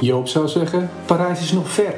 Joop 0.00 0.28
zou 0.28 0.48
zeggen, 0.48 0.90
Parijs 1.06 1.40
is 1.40 1.52
nog 1.52 1.68
ver. 1.68 1.94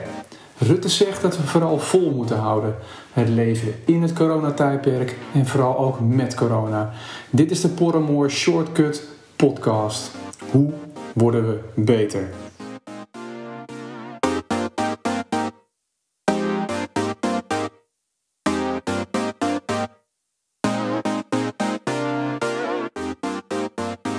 Rutte 0.58 0.88
zegt 0.88 1.22
dat 1.22 1.36
we 1.36 1.42
vooral 1.42 1.78
vol 1.78 2.10
moeten 2.10 2.36
houden. 2.36 2.76
Het 3.12 3.28
leven 3.28 3.74
in 3.84 4.02
het 4.02 4.12
coronatijdperk 4.12 5.16
en 5.34 5.46
vooral 5.46 5.78
ook 5.78 6.00
met 6.00 6.34
corona. 6.34 6.92
Dit 7.30 7.50
is 7.50 7.60
de 7.60 7.68
Porremoor 7.68 8.30
Shortcut 8.30 9.08
podcast. 9.36 10.10
Hoe 10.50 10.72
worden 11.14 11.46
we 11.46 11.58
beter? 11.74 12.28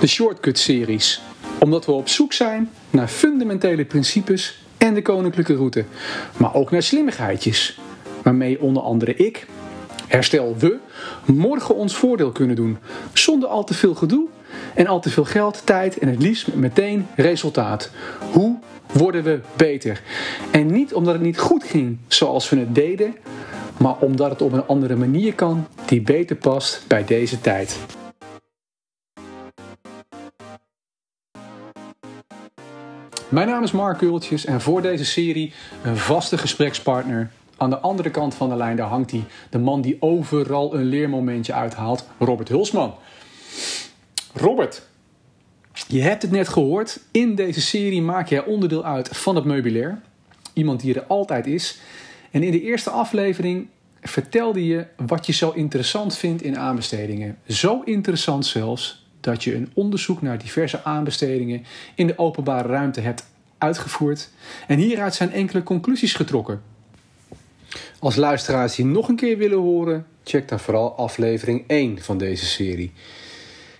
De 0.00 0.06
Shortcut-series. 0.06 1.33
Omdat 1.64 1.86
we 1.86 1.92
op 1.92 2.08
zoek 2.08 2.32
zijn 2.32 2.70
naar 2.90 3.08
fundamentele 3.08 3.84
principes 3.84 4.64
en 4.78 4.94
de 4.94 5.02
koninklijke 5.02 5.54
route. 5.54 5.84
Maar 6.36 6.54
ook 6.54 6.70
naar 6.70 6.82
slimmigheidjes. 6.82 7.80
Waarmee 8.22 8.60
onder 8.60 8.82
andere 8.82 9.14
ik, 9.14 9.46
herstel 10.06 10.56
we, 10.58 10.78
morgen 11.24 11.74
ons 11.74 11.96
voordeel 11.96 12.32
kunnen 12.32 12.56
doen. 12.56 12.78
Zonder 13.12 13.48
al 13.48 13.64
te 13.64 13.74
veel 13.74 13.94
gedoe 13.94 14.26
en 14.74 14.86
al 14.86 15.00
te 15.00 15.10
veel 15.10 15.24
geld, 15.24 15.66
tijd 15.66 15.98
en 15.98 16.08
het 16.08 16.22
liefst 16.22 16.54
meteen 16.54 17.06
resultaat. 17.16 17.90
Hoe 18.32 18.58
worden 18.92 19.22
we 19.22 19.40
beter? 19.56 20.02
En 20.50 20.66
niet 20.66 20.94
omdat 20.94 21.12
het 21.12 21.22
niet 21.22 21.38
goed 21.38 21.64
ging 21.64 21.98
zoals 22.06 22.50
we 22.50 22.58
het 22.58 22.74
deden, 22.74 23.14
maar 23.76 23.96
omdat 23.98 24.30
het 24.30 24.42
op 24.42 24.52
een 24.52 24.66
andere 24.66 24.96
manier 24.96 25.34
kan 25.34 25.66
die 25.86 26.00
beter 26.00 26.36
past 26.36 26.84
bij 26.86 27.04
deze 27.04 27.40
tijd. 27.40 27.78
Mijn 33.28 33.48
naam 33.48 33.62
is 33.62 33.72
Mark 33.72 33.98
Kultjes 33.98 34.44
en 34.44 34.60
voor 34.60 34.82
deze 34.82 35.04
serie 35.04 35.52
een 35.82 35.96
vaste 35.96 36.38
gesprekspartner. 36.38 37.30
Aan 37.56 37.70
de 37.70 37.78
andere 37.78 38.10
kant 38.10 38.34
van 38.34 38.48
de 38.48 38.56
lijn 38.56 38.76
daar 38.76 38.88
hangt 38.88 39.10
hij, 39.10 39.24
de 39.50 39.58
man 39.58 39.80
die 39.80 39.96
overal 40.00 40.74
een 40.74 40.84
leermomentje 40.84 41.52
uithaalt, 41.52 42.08
Robert 42.18 42.48
Hulsman. 42.48 42.94
Robert, 44.34 44.82
je 45.86 46.00
hebt 46.00 46.22
het 46.22 46.30
net 46.30 46.48
gehoord. 46.48 47.00
In 47.10 47.34
deze 47.34 47.60
serie 47.60 48.02
maak 48.02 48.28
jij 48.28 48.44
onderdeel 48.44 48.84
uit 48.84 49.08
van 49.08 49.34
het 49.34 49.44
meubilair. 49.44 50.00
Iemand 50.52 50.80
die 50.80 50.94
er 50.94 51.04
altijd 51.06 51.46
is. 51.46 51.78
En 52.30 52.42
in 52.42 52.50
de 52.50 52.62
eerste 52.62 52.90
aflevering 52.90 53.66
vertelde 54.02 54.66
je 54.66 54.86
wat 54.96 55.26
je 55.26 55.32
zo 55.32 55.50
interessant 55.50 56.16
vindt 56.16 56.42
in 56.42 56.58
aanbestedingen. 56.58 57.38
Zo 57.46 57.80
interessant 57.80 58.46
zelfs 58.46 59.03
dat 59.24 59.44
je 59.44 59.54
een 59.54 59.70
onderzoek 59.74 60.22
naar 60.22 60.38
diverse 60.38 60.84
aanbestedingen 60.84 61.64
in 61.94 62.06
de 62.06 62.18
openbare 62.18 62.68
ruimte 62.68 63.00
hebt 63.00 63.26
uitgevoerd. 63.58 64.30
En 64.66 64.78
hieruit 64.78 65.14
zijn 65.14 65.32
enkele 65.32 65.62
conclusies 65.62 66.14
getrokken. 66.14 66.62
Als 67.98 68.16
luisteraars 68.16 68.74
die 68.74 68.84
nog 68.84 69.08
een 69.08 69.16
keer 69.16 69.38
willen 69.38 69.58
horen, 69.58 70.06
check 70.24 70.48
dan 70.48 70.60
vooral 70.60 70.96
aflevering 70.96 71.64
1 71.66 72.02
van 72.02 72.18
deze 72.18 72.44
serie. 72.44 72.92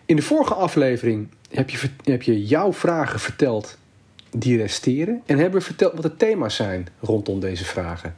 In 0.06 0.16
de 0.16 0.22
vorige 0.22 0.54
aflevering 0.54 1.28
heb 1.50 1.70
je, 1.70 1.90
heb 2.04 2.22
je 2.22 2.44
jouw 2.44 2.72
vragen 2.72 3.20
verteld 3.20 3.78
die 4.30 4.56
resteren 4.56 5.22
en 5.26 5.38
hebben 5.38 5.58
we 5.58 5.66
verteld 5.66 5.92
wat 5.92 6.02
de 6.02 6.16
thema's 6.16 6.54
zijn 6.54 6.86
rondom 7.00 7.40
deze 7.40 7.64
vragen. 7.64 8.16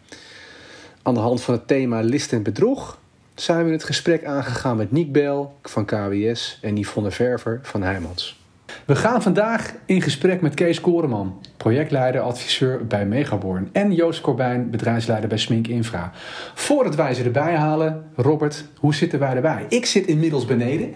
Aan 1.02 1.14
de 1.14 1.20
hand 1.20 1.42
van 1.42 1.54
het 1.54 1.66
thema 1.66 2.00
list 2.00 2.32
en 2.32 2.42
bedrog 2.42 2.98
zijn 3.40 3.64
we 3.64 3.72
het 3.72 3.84
gesprek 3.84 4.24
aangegaan 4.24 4.76
met 4.76 4.92
Niek 4.92 5.12
Bel 5.12 5.54
van 5.62 5.84
KWS 5.84 6.58
en 6.62 6.76
Yvonne 6.76 7.10
Verver 7.10 7.60
van 7.62 7.82
Heijmans. 7.82 8.40
We 8.84 8.96
gaan 8.96 9.22
vandaag 9.22 9.74
in 9.84 10.02
gesprek 10.02 10.40
met 10.40 10.54
Kees 10.54 10.80
Koreman, 10.80 11.40
projectleider, 11.56 12.20
adviseur 12.20 12.86
bij 12.86 13.06
Megaborn. 13.06 13.68
En 13.72 13.92
Joost 13.92 14.20
Corbijn, 14.20 14.70
bedrijfsleider 14.70 15.28
bij 15.28 15.38
Smink 15.38 15.66
Infra. 15.66 16.12
Voordat 16.54 16.94
wij 16.94 17.14
ze 17.14 17.24
erbij 17.24 17.56
halen, 17.56 18.04
Robert, 18.14 18.64
hoe 18.78 18.94
zitten 18.94 19.18
wij 19.18 19.34
erbij? 19.34 19.66
Ik 19.68 19.86
zit 19.86 20.06
inmiddels 20.06 20.44
beneden. 20.44 20.94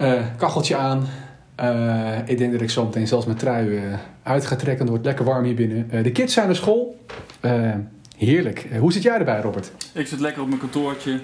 Uh, 0.00 0.20
kacheltje 0.36 0.76
aan. 0.76 1.06
Uh, 1.60 2.18
ik 2.24 2.38
denk 2.38 2.52
dat 2.52 2.60
ik 2.60 2.70
zo 2.70 2.84
meteen 2.84 3.06
zelfs 3.06 3.26
mijn 3.26 3.38
trui 3.38 3.68
uh, 3.68 3.82
uit 4.22 4.46
ga 4.46 4.56
trekken. 4.56 4.80
Het 4.80 4.88
wordt 4.88 5.04
lekker 5.04 5.24
warm 5.24 5.44
hier 5.44 5.54
binnen. 5.54 6.02
de 6.02 6.12
kids 6.12 6.34
zijn 6.34 6.46
naar 6.46 6.56
school. 6.56 6.96
Heerlijk. 8.20 8.66
Hoe 8.78 8.92
zit 8.92 9.02
jij 9.02 9.18
erbij, 9.18 9.40
Robert? 9.40 9.72
Ik 9.94 10.06
zit 10.06 10.20
lekker 10.20 10.42
op 10.42 10.48
mijn 10.48 10.60
kantoortje. 10.60 11.20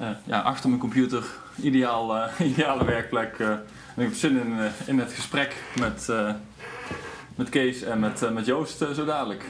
Uh, 0.00 0.08
ja, 0.24 0.40
achter 0.40 0.68
mijn 0.68 0.80
computer. 0.80 1.24
Ideaal, 1.62 2.16
uh, 2.16 2.24
ideale 2.52 2.84
werkplek. 2.84 3.38
Uh, 3.38 3.48
en 3.48 3.62
ik 3.96 4.04
heb 4.04 4.14
zin 4.14 4.30
in, 4.30 4.54
in 4.86 4.98
het 4.98 5.12
gesprek 5.12 5.54
met, 5.78 6.08
met 7.34 7.48
Kees 7.48 7.82
en 7.82 8.00
met, 8.00 8.32
met 8.32 8.46
Joost 8.46 8.78
zo 8.94 9.04
dadelijk. 9.04 9.44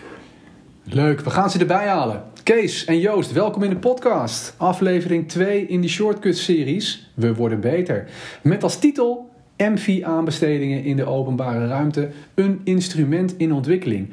Leuk, 0.83 1.21
we 1.21 1.31
gaan 1.31 1.51
ze 1.51 1.59
erbij 1.59 1.87
halen. 1.87 2.23
Kees 2.43 2.85
en 2.85 2.99
Joost, 2.99 3.33
welkom 3.33 3.63
in 3.63 3.71
de 3.71 3.77
podcast. 3.77 4.55
Aflevering 4.57 5.29
2 5.29 5.67
in 5.67 5.81
die 5.81 5.91
Shortcut-series. 5.91 7.11
We 7.15 7.35
worden 7.35 7.61
beter. 7.61 8.09
Met 8.43 8.63
als 8.63 8.79
titel 8.79 9.31
MV-aanbestedingen 9.57 10.85
in 10.85 10.97
de 10.97 11.05
openbare 11.05 11.67
ruimte. 11.67 12.11
Een 12.35 12.61
instrument 12.65 13.37
in 13.37 13.53
ontwikkeling. 13.53 14.13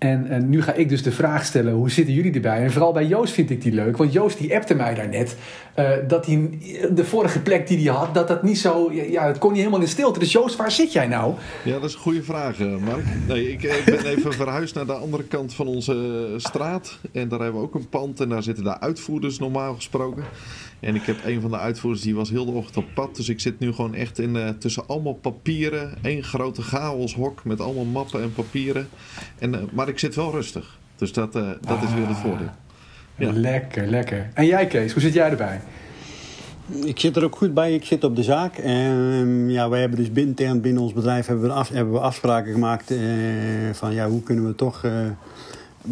En, 0.00 0.26
en, 0.26 0.48
nu 0.48 0.62
ga 0.62 0.72
ik 0.72 0.88
dus 0.88 1.02
de 1.02 1.12
vraag 1.12 1.44
stellen, 1.44 1.72
hoe 1.72 1.90
zitten 1.90 2.14
jullie 2.14 2.32
erbij? 2.32 2.62
En 2.62 2.72
vooral 2.72 2.92
bij 2.92 3.06
Joost 3.06 3.32
vind 3.32 3.50
ik 3.50 3.62
die 3.62 3.72
leuk. 3.72 3.96
Want 3.96 4.12
Joost 4.12 4.38
die 4.38 4.54
appte 4.54 4.74
mij 4.74 4.94
daarnet 4.94 5.36
uh, 5.78 5.90
dat 6.08 6.26
hij 6.26 6.50
de 6.90 7.04
vorige 7.04 7.40
plek 7.40 7.66
die 7.66 7.88
hij 7.88 7.96
had, 7.96 8.14
dat 8.14 8.28
dat 8.28 8.42
niet 8.42 8.58
zo... 8.58 8.92
Ja, 8.92 9.26
het 9.26 9.38
kon 9.38 9.50
niet 9.50 9.58
helemaal 9.58 9.80
in 9.80 9.88
stilte. 9.88 10.18
Dus 10.18 10.32
Joost, 10.32 10.56
waar 10.56 10.70
zit 10.70 10.92
jij 10.92 11.06
nou? 11.06 11.34
Ja, 11.64 11.72
dat 11.72 11.88
is 11.88 11.94
een 11.94 12.00
goede 12.00 12.22
vraag, 12.22 12.60
eh, 12.60 12.76
Mark. 12.76 13.04
Nee, 13.28 13.52
ik, 13.52 13.62
ik 13.62 13.84
ben 13.84 14.06
even 14.06 14.32
verhuisd 14.42 14.74
naar 14.74 14.86
de 14.86 14.92
andere 14.92 15.24
kant 15.24 15.54
van 15.54 15.66
onze 15.66 16.26
straat. 16.36 16.98
En 17.12 17.28
daar 17.28 17.40
hebben 17.40 17.60
we 17.60 17.66
ook 17.66 17.74
een 17.74 17.88
pand 17.88 18.20
en 18.20 18.28
daar 18.28 18.42
zitten 18.42 18.64
de 18.64 18.80
uitvoerders 18.80 19.38
normaal 19.38 19.74
gesproken. 19.74 20.24
En 20.80 20.94
ik 20.94 21.02
heb 21.02 21.24
een 21.24 21.40
van 21.40 21.50
de 21.50 21.58
uitvoerders, 21.58 22.02
die 22.02 22.14
was 22.14 22.30
heel 22.30 22.44
de 22.44 22.50
ochtend 22.50 22.76
op 22.76 22.94
pad. 22.94 23.16
Dus 23.16 23.28
ik 23.28 23.40
zit 23.40 23.58
nu 23.58 23.72
gewoon 23.72 23.94
echt 23.94 24.18
in, 24.18 24.34
uh, 24.34 24.48
tussen 24.48 24.86
allemaal 24.86 25.14
papieren. 25.14 25.94
één 26.02 26.24
grote 26.24 26.62
chaoshok 26.62 27.44
met 27.44 27.60
allemaal 27.60 27.84
mappen 27.84 28.22
en 28.22 28.32
papieren. 28.32 28.88
En, 29.38 29.52
uh, 29.52 29.60
maar 29.72 29.88
ik 29.88 29.98
zit 29.98 30.14
wel 30.14 30.30
rustig. 30.30 30.78
Dus 30.96 31.12
dat, 31.12 31.36
uh, 31.36 31.48
dat 31.60 31.76
ah, 31.76 31.82
is 31.82 31.94
weer 31.94 32.06
het 32.06 32.16
ah. 32.16 32.22
voordeel. 32.22 32.50
Ja. 33.16 33.32
Lekker, 33.32 33.86
lekker. 33.86 34.30
En 34.34 34.46
jij 34.46 34.66
Kees, 34.66 34.92
hoe 34.92 35.02
zit 35.02 35.12
jij 35.12 35.30
erbij? 35.30 35.60
Ik 36.84 36.98
zit 36.98 37.16
er 37.16 37.24
ook 37.24 37.36
goed 37.36 37.54
bij. 37.54 37.74
Ik 37.74 37.84
zit 37.84 38.04
op 38.04 38.16
de 38.16 38.22
zaak. 38.22 38.56
En 38.56 39.50
ja, 39.50 39.68
wij 39.68 39.80
hebben 39.80 39.98
dus 39.98 40.22
intern 40.22 40.60
binnen 40.60 40.82
ons 40.82 40.92
bedrijf 40.92 41.26
hebben 41.26 41.44
we, 41.44 41.52
af, 41.52 41.68
hebben 41.68 41.94
we 41.94 42.00
afspraken 42.00 42.52
gemaakt 42.52 42.94
van 43.72 43.94
ja, 43.94 44.08
hoe 44.08 44.22
kunnen 44.22 44.46
we 44.46 44.54
toch 44.54 44.84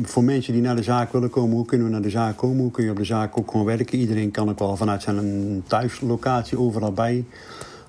voor 0.03 0.25
mensen 0.25 0.53
die 0.53 0.63
naar 0.63 0.77
de 0.77 0.83
zaak 0.83 1.13
willen 1.13 1.31
komen, 1.31 1.57
hoe 1.57 1.67
kunnen 1.67 1.87
we 1.87 1.93
naar 1.93 2.03
de 2.03 2.11
zaak 2.11 2.37
komen? 2.37 2.63
Hoe 2.63 2.71
kun 2.71 2.85
je 2.85 2.91
op 2.91 2.97
de 2.97 3.05
zaak 3.05 3.39
ook 3.39 3.51
gewoon 3.51 3.67
werken? 3.67 3.99
Iedereen 3.99 4.31
kan 4.31 4.49
ook 4.49 4.59
wel 4.59 4.77
vanuit 4.77 5.03
zijn 5.03 5.63
thuislocatie 5.67 6.59
overal 6.59 6.93
bij. 6.93 7.25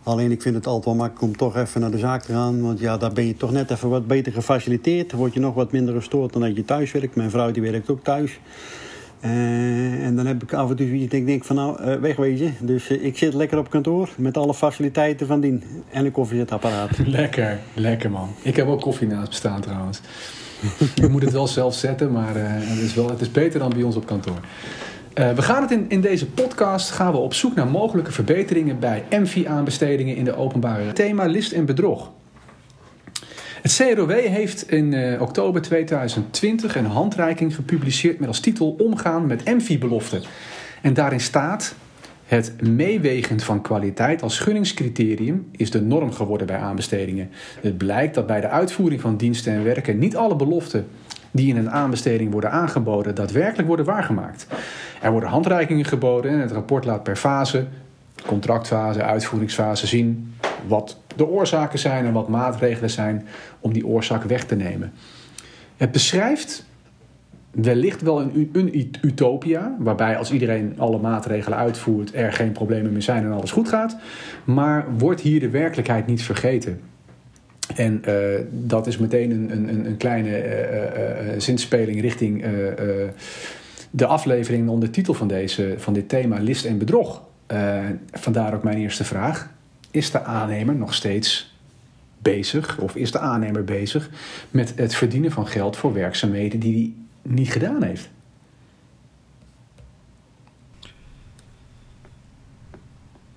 Alleen 0.03 0.31
ik 0.31 0.41
vind 0.41 0.55
het 0.55 0.67
altijd 0.67 0.85
wel 0.85 0.95
makkelijk 0.95 1.23
om 1.23 1.37
toch 1.37 1.55
even 1.55 1.81
naar 1.81 1.91
de 1.91 1.97
zaak 1.97 2.23
te 2.23 2.33
gaan. 2.33 2.61
Want 2.61 2.79
ja, 2.79 2.97
daar 2.97 3.13
ben 3.13 3.27
je 3.27 3.37
toch 3.37 3.51
net 3.51 3.71
even 3.71 3.89
wat 3.89 4.07
beter 4.07 4.31
gefaciliteerd. 4.31 5.11
Word 5.11 5.33
je 5.33 5.39
nog 5.39 5.53
wat 5.53 5.71
minder 5.71 5.95
gestoord 5.95 6.33
dan 6.33 6.41
dat 6.41 6.55
je 6.55 6.65
thuis 6.65 6.91
werkt. 6.91 7.15
Mijn 7.15 7.29
vrouw 7.29 7.51
die 7.51 7.61
werkt 7.61 7.89
ook 7.89 8.03
thuis. 8.03 8.39
Uh, 9.25 10.05
en 10.05 10.15
dan 10.15 10.25
heb 10.25 10.43
ik 10.43 10.53
af 10.53 10.69
en 10.69 10.75
toe 10.75 10.87
iets 10.87 11.13
ik 11.13 11.25
denk 11.25 11.43
van 11.43 11.55
nou, 11.55 11.83
uh, 11.83 11.95
wegwezen. 11.95 12.55
Dus 12.59 12.89
uh, 12.89 13.05
ik 13.05 13.17
zit 13.17 13.33
lekker 13.33 13.57
op 13.57 13.69
kantoor 13.69 14.09
met 14.17 14.37
alle 14.37 14.53
faciliteiten 14.53 15.27
van 15.27 15.39
dien. 15.39 15.63
En 15.89 16.05
een 16.05 16.11
koffiezetapparaat. 16.11 16.89
Lekker, 17.05 17.59
lekker 17.73 18.11
man. 18.11 18.29
Ik 18.41 18.55
heb 18.55 18.67
ook 18.67 18.81
koffie 18.81 19.07
naast 19.07 19.29
bestaan 19.29 19.61
trouwens. 19.61 20.01
Je 20.95 21.07
moet 21.07 21.21
het 21.21 21.31
wel 21.31 21.47
zelf 21.47 21.73
zetten, 21.73 22.11
maar 22.11 22.35
uh, 22.35 22.43
het, 22.45 22.79
is 22.79 22.93
wel, 22.93 23.09
het 23.09 23.21
is 23.21 23.31
beter 23.31 23.59
dan 23.59 23.69
bij 23.69 23.83
ons 23.83 23.95
op 23.95 24.05
kantoor. 24.05 24.39
Uh, 25.13 25.31
we 25.31 25.41
gaan 25.41 25.61
het 25.61 25.71
in, 25.71 25.85
in 25.87 26.01
deze 26.01 26.25
podcast 26.25 26.91
gaan 26.91 27.11
we 27.11 27.17
op 27.17 27.33
zoek 27.33 27.55
naar 27.55 27.67
mogelijke 27.67 28.11
verbeteringen 28.11 28.79
bij 28.79 29.03
MV-aanbestedingen 29.09 30.15
in 30.15 30.23
de 30.23 30.35
openbare 30.35 30.93
thema 30.93 31.25
list 31.25 31.51
en 31.51 31.65
bedrog. 31.65 32.11
Het 33.61 33.75
CROW 33.75 34.11
heeft 34.11 34.71
in 34.71 34.91
uh, 34.91 35.21
oktober 35.21 35.61
2020 35.61 36.75
een 36.75 36.85
handreiking 36.85 37.55
gepubliceerd 37.55 38.19
met 38.19 38.27
als 38.27 38.39
titel 38.39 38.75
Omgaan 38.77 39.27
met 39.27 39.45
MV-beloften. 39.45 40.21
En 40.81 40.93
daarin 40.93 41.19
staat 41.19 41.75
het 42.29 42.61
meewegen 42.61 43.39
van 43.39 43.61
kwaliteit 43.61 44.21
als 44.21 44.39
gunningscriterium 44.39 45.47
is 45.51 45.71
de 45.71 45.81
norm 45.81 46.11
geworden 46.11 46.47
bij 46.47 46.57
aanbestedingen. 46.57 47.29
Het 47.61 47.77
blijkt 47.77 48.15
dat 48.15 48.27
bij 48.27 48.41
de 48.41 48.47
uitvoering 48.47 49.01
van 49.01 49.17
diensten 49.17 49.53
en 49.53 49.63
werken 49.63 49.99
niet 49.99 50.15
alle 50.15 50.35
beloften 50.35 50.87
die 51.31 51.49
in 51.49 51.57
een 51.57 51.71
aanbesteding 51.71 52.31
worden 52.31 52.51
aangeboden 52.51 53.15
daadwerkelijk 53.15 53.67
worden 53.67 53.85
waargemaakt. 53.85 54.47
Er 55.01 55.11
worden 55.11 55.29
handreikingen 55.29 55.85
geboden 55.85 56.31
en 56.31 56.39
het 56.39 56.51
rapport 56.51 56.85
laat 56.85 57.03
per 57.03 57.15
fase, 57.15 57.67
contractfase, 58.25 59.03
uitvoeringsfase 59.03 59.87
zien 59.87 60.35
wat 60.67 60.97
de 61.15 61.27
oorzaken 61.27 61.79
zijn 61.79 62.05
en 62.05 62.13
wat 62.13 62.27
maatregelen 62.27 62.89
zijn 62.89 63.27
om 63.59 63.73
die 63.73 63.87
oorzaak 63.87 64.23
weg 64.23 64.45
te 64.45 64.55
nemen. 64.55 64.93
Het 65.77 65.91
beschrijft 65.91 66.65
wellicht 67.51 68.01
wel 68.01 68.21
een, 68.21 68.49
een 68.53 68.91
utopia, 69.01 69.75
waarbij 69.79 70.17
als 70.17 70.31
iedereen 70.31 70.73
alle 70.77 70.99
maatregelen 70.99 71.57
uitvoert, 71.57 72.15
er 72.15 72.33
geen 72.33 72.51
problemen 72.51 72.91
meer 72.91 73.01
zijn 73.01 73.23
en 73.23 73.31
alles 73.31 73.51
goed 73.51 73.69
gaat. 73.69 73.97
Maar 74.43 74.85
wordt 74.97 75.21
hier 75.21 75.39
de 75.39 75.49
werkelijkheid 75.49 76.07
niet 76.07 76.21
vergeten? 76.21 76.79
En 77.75 78.01
uh, 78.07 78.13
dat 78.51 78.87
is 78.87 78.97
meteen 78.97 79.31
een, 79.31 79.51
een, 79.51 79.85
een 79.85 79.97
kleine 79.97 80.43
uh, 80.43 81.39
zinspeling 81.39 82.01
richting 82.01 82.45
de 83.91 84.05
aflevering 84.05 84.69
onder 84.69 84.89
de 84.89 84.95
titel 84.95 85.13
van, 85.13 85.27
deze, 85.27 85.73
van 85.77 85.93
dit 85.93 86.09
thema, 86.09 86.39
list 86.39 86.65
en 86.65 86.77
bedrog. 86.77 87.23
vandaar 88.11 88.53
ook 88.53 88.63
mijn 88.63 88.77
eerste 88.77 89.03
vraag. 89.03 89.51
Is 89.91 90.11
de 90.11 90.23
aannemer 90.23 90.75
nog 90.75 90.93
steeds 90.93 91.53
bezig, 92.21 92.79
of 92.79 92.95
is 92.95 93.11
de 93.11 93.19
aannemer 93.19 93.63
bezig 93.63 94.09
met 94.51 94.73
het 94.75 94.95
verdienen 94.95 95.31
van 95.31 95.47
geld 95.47 95.77
voor 95.77 95.93
werkzaamheden 95.93 96.59
die 96.59 97.07
niet 97.29 97.51
gedaan 97.51 97.83
heeft? 97.83 98.09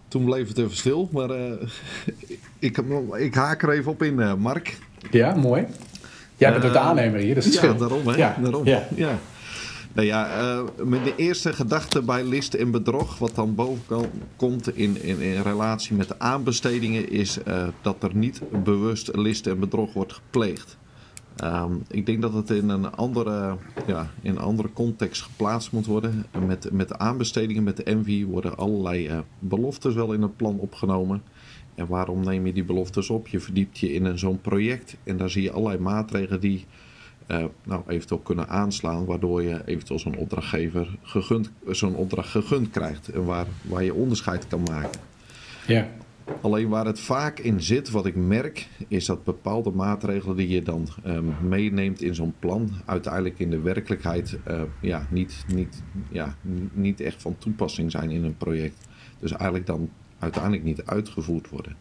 Toen 0.08 0.24
bleef 0.24 0.48
het 0.48 0.58
even 0.58 0.76
stil, 0.76 1.08
maar 1.12 1.30
uh, 1.30 1.52
ik, 2.58 2.78
ik, 3.18 3.34
haak 3.34 3.62
er 3.62 3.70
even 3.70 3.92
op 3.92 4.02
in, 4.02 4.18
uh, 4.18 4.34
Mark. 4.34 4.78
Ja, 5.10 5.34
mooi. 5.34 5.66
Jij 6.36 6.52
bent 6.52 6.64
ook 6.64 6.72
de 6.72 6.78
aannemer 6.78 7.20
hier, 7.20 7.34
dat 7.34 7.44
is 7.44 7.54
het 7.54 7.62
ja, 7.62 7.72
daarom, 7.72 8.06
hè? 8.06 8.16
Ja, 8.16 8.36
daarom. 8.40 8.66
Ja. 8.66 8.88
ja. 8.94 9.18
Nou 9.92 10.06
ja, 10.06 10.40
uh, 10.40 10.62
mijn 10.84 11.02
eerste 11.16 11.52
gedachte 11.52 12.02
bij 12.02 12.24
list 12.24 12.54
en 12.54 12.70
bedrog, 12.70 13.18
wat 13.18 13.34
dan 13.34 13.54
boven 13.54 14.10
komt 14.36 14.76
in, 14.76 15.02
in, 15.02 15.20
in 15.20 15.42
relatie 15.42 15.96
met 15.96 16.08
de 16.08 16.18
aanbestedingen, 16.18 17.10
is 17.10 17.38
uh, 17.48 17.68
dat 17.82 18.02
er 18.02 18.14
niet 18.14 18.40
bewust 18.64 19.16
list 19.16 19.46
en 19.46 19.60
bedrog 19.60 19.92
wordt 19.92 20.12
gepleegd. 20.12 20.76
Um, 21.44 21.82
ik 21.88 22.06
denk 22.06 22.22
dat 22.22 22.32
het 22.32 22.50
in 22.50 22.68
een 22.68 22.94
andere, 22.94 23.56
ja, 23.86 24.10
in 24.22 24.30
een 24.30 24.38
andere 24.38 24.72
context 24.72 25.22
geplaatst 25.22 25.72
moet 25.72 25.86
worden. 25.86 26.24
Met, 26.46 26.72
met 26.72 26.88
de 26.88 26.98
aanbestedingen, 26.98 27.62
met 27.62 27.76
de 27.76 27.82
Envy, 27.82 28.24
worden 28.24 28.56
allerlei 28.56 29.08
uh, 29.08 29.18
beloftes 29.38 29.94
wel 29.94 30.12
in 30.12 30.22
het 30.22 30.36
plan 30.36 30.58
opgenomen. 30.58 31.22
En 31.74 31.86
waarom 31.86 32.24
neem 32.24 32.46
je 32.46 32.52
die 32.52 32.64
beloftes 32.64 33.10
op? 33.10 33.28
Je 33.28 33.40
verdiept 33.40 33.78
je 33.78 33.92
in 33.92 34.18
zo'n 34.18 34.40
project 34.40 34.96
en 35.04 35.16
daar 35.16 35.30
zie 35.30 35.42
je 35.42 35.52
allerlei 35.52 35.78
maatregelen 35.78 36.40
die 36.40 36.66
uh, 37.28 37.44
nou, 37.64 37.82
eventueel 37.86 38.20
kunnen 38.20 38.48
aanslaan, 38.48 39.04
waardoor 39.04 39.42
je 39.42 39.62
eventueel 39.64 39.98
zo'n 39.98 40.16
opdrachtgever 40.16 40.98
gegund, 41.02 41.50
zo'n 41.66 41.94
opdracht 41.94 42.30
gegund 42.30 42.70
krijgt 42.70 43.08
en 43.08 43.24
waar, 43.24 43.46
waar 43.62 43.84
je 43.84 43.94
onderscheid 43.94 44.46
kan 44.48 44.62
maken. 44.62 45.00
Ja. 45.66 45.88
Alleen 46.40 46.68
waar 46.68 46.86
het 46.86 47.00
vaak 47.00 47.38
in 47.38 47.62
zit, 47.62 47.90
wat 47.90 48.06
ik 48.06 48.16
merk, 48.16 48.68
is 48.88 49.06
dat 49.06 49.24
bepaalde 49.24 49.70
maatregelen 49.70 50.36
die 50.36 50.48
je 50.48 50.62
dan 50.62 50.88
um, 51.06 51.34
meeneemt 51.48 52.02
in 52.02 52.14
zo'n 52.14 52.34
plan, 52.38 52.70
uiteindelijk 52.84 53.38
in 53.38 53.50
de 53.50 53.60
werkelijkheid 53.60 54.38
uh, 54.48 54.62
ja, 54.80 55.06
niet, 55.10 55.44
niet, 55.54 55.82
ja, 56.10 56.36
niet 56.72 57.00
echt 57.00 57.22
van 57.22 57.38
toepassing 57.38 57.90
zijn 57.90 58.10
in 58.10 58.24
een 58.24 58.36
project. 58.36 58.88
Dus 59.18 59.30
eigenlijk 59.32 59.66
dan 59.66 59.90
uiteindelijk 60.18 60.64
niet 60.64 60.84
uitgevoerd 60.84 61.48
worden. 61.48 61.76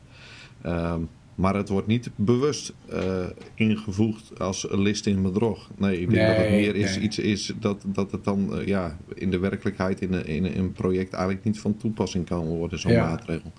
Um, 0.66 1.10
maar 1.36 1.56
het 1.56 1.70
wordt 1.70 1.88
niet 1.88 2.10
bewust 2.16 2.74
uh, 2.94 3.26
ingevoegd 3.56 4.40
als 4.40 4.72
een 4.72 4.82
list 4.82 5.06
in 5.06 5.22
bedrog. 5.22 5.70
Nee, 5.78 6.02
ik 6.02 6.10
denk 6.10 6.28
nee, 6.28 6.28
dat 6.28 6.38
het 6.38 6.50
meer 6.50 6.76
is, 6.76 6.98
iets 6.98 7.20
is 7.20 7.54
dat, 7.60 7.84
dat 7.86 8.12
het 8.12 8.24
dan 8.24 8.60
uh, 8.60 8.68
ja, 8.68 8.98
in 9.14 9.32
de 9.32 9.40
werkelijkheid 9.40 10.02
in 10.02 10.14
een, 10.14 10.26
in 10.26 10.46
een 10.46 10.72
project 10.72 11.14
eigenlijk 11.14 11.44
niet 11.46 11.60
van 11.60 11.78
toepassing 11.78 12.26
kan 12.26 12.46
worden, 12.46 12.80
zo'n 12.80 12.92
ja. 12.92 13.08
maatregel. 13.08 13.52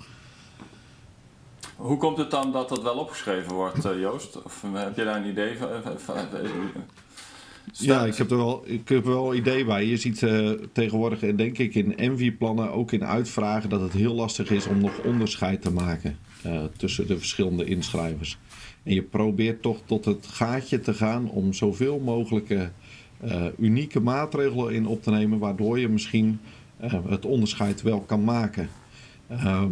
Hoe 1.83 1.97
komt 1.97 2.19
het 2.19 2.31
dan 2.31 2.53
dat 2.53 2.69
dat 2.69 2.83
wel 2.83 2.97
opgeschreven 2.97 3.53
wordt, 3.53 3.85
uh, 3.85 4.01
Joost? 4.01 4.43
Of 4.43 4.65
heb 4.73 4.97
je 4.97 5.05
daar 5.05 5.17
een 5.17 5.29
idee 5.29 5.57
van? 5.57 5.69
van 5.97 6.17
ja, 7.73 8.05
ik 8.05 8.17
heb 8.17 8.31
er 8.31 8.37
wel, 8.37 8.63
ik 8.65 8.89
heb 8.89 9.05
er 9.07 9.13
wel 9.13 9.35
idee 9.35 9.65
bij. 9.65 9.87
Je 9.87 9.97
ziet 9.97 10.21
uh, 10.23 10.51
tegenwoordig, 10.73 11.19
denk 11.19 11.59
ik, 11.59 11.75
in 11.75 11.97
Envy-plannen, 11.97 12.73
ook 12.73 12.93
in 12.93 13.05
uitvragen, 13.05 13.71
dat 13.71 13.81
het 13.81 13.93
heel 13.93 14.15
lastig 14.15 14.51
is 14.51 14.67
om 14.67 14.81
nog 14.81 14.99
onderscheid 15.05 15.63
te 15.63 15.73
maken 15.73 16.19
uh, 16.47 16.65
tussen 16.77 17.07
de 17.07 17.19
verschillende 17.19 17.65
inschrijvers. 17.65 18.39
En 18.83 18.95
je 18.95 19.03
probeert 19.03 19.63
toch 19.63 19.79
tot 19.85 20.05
het 20.05 20.27
gaatje 20.27 20.81
te 20.81 20.95
gaan 20.95 21.31
om 21.31 21.53
zoveel 21.53 21.99
mogelijk 21.99 22.51
uh, 22.51 22.65
unieke 23.59 24.01
maatregelen 24.01 24.75
in 24.75 24.87
op 24.87 25.03
te 25.03 25.11
nemen, 25.11 25.39
waardoor 25.39 25.79
je 25.79 25.89
misschien 25.89 26.41
het 27.09 27.25
onderscheid 27.25 27.83
wel 27.83 28.01
kan 28.01 28.25
maken. 28.25 28.69
Ehm, 29.29 29.71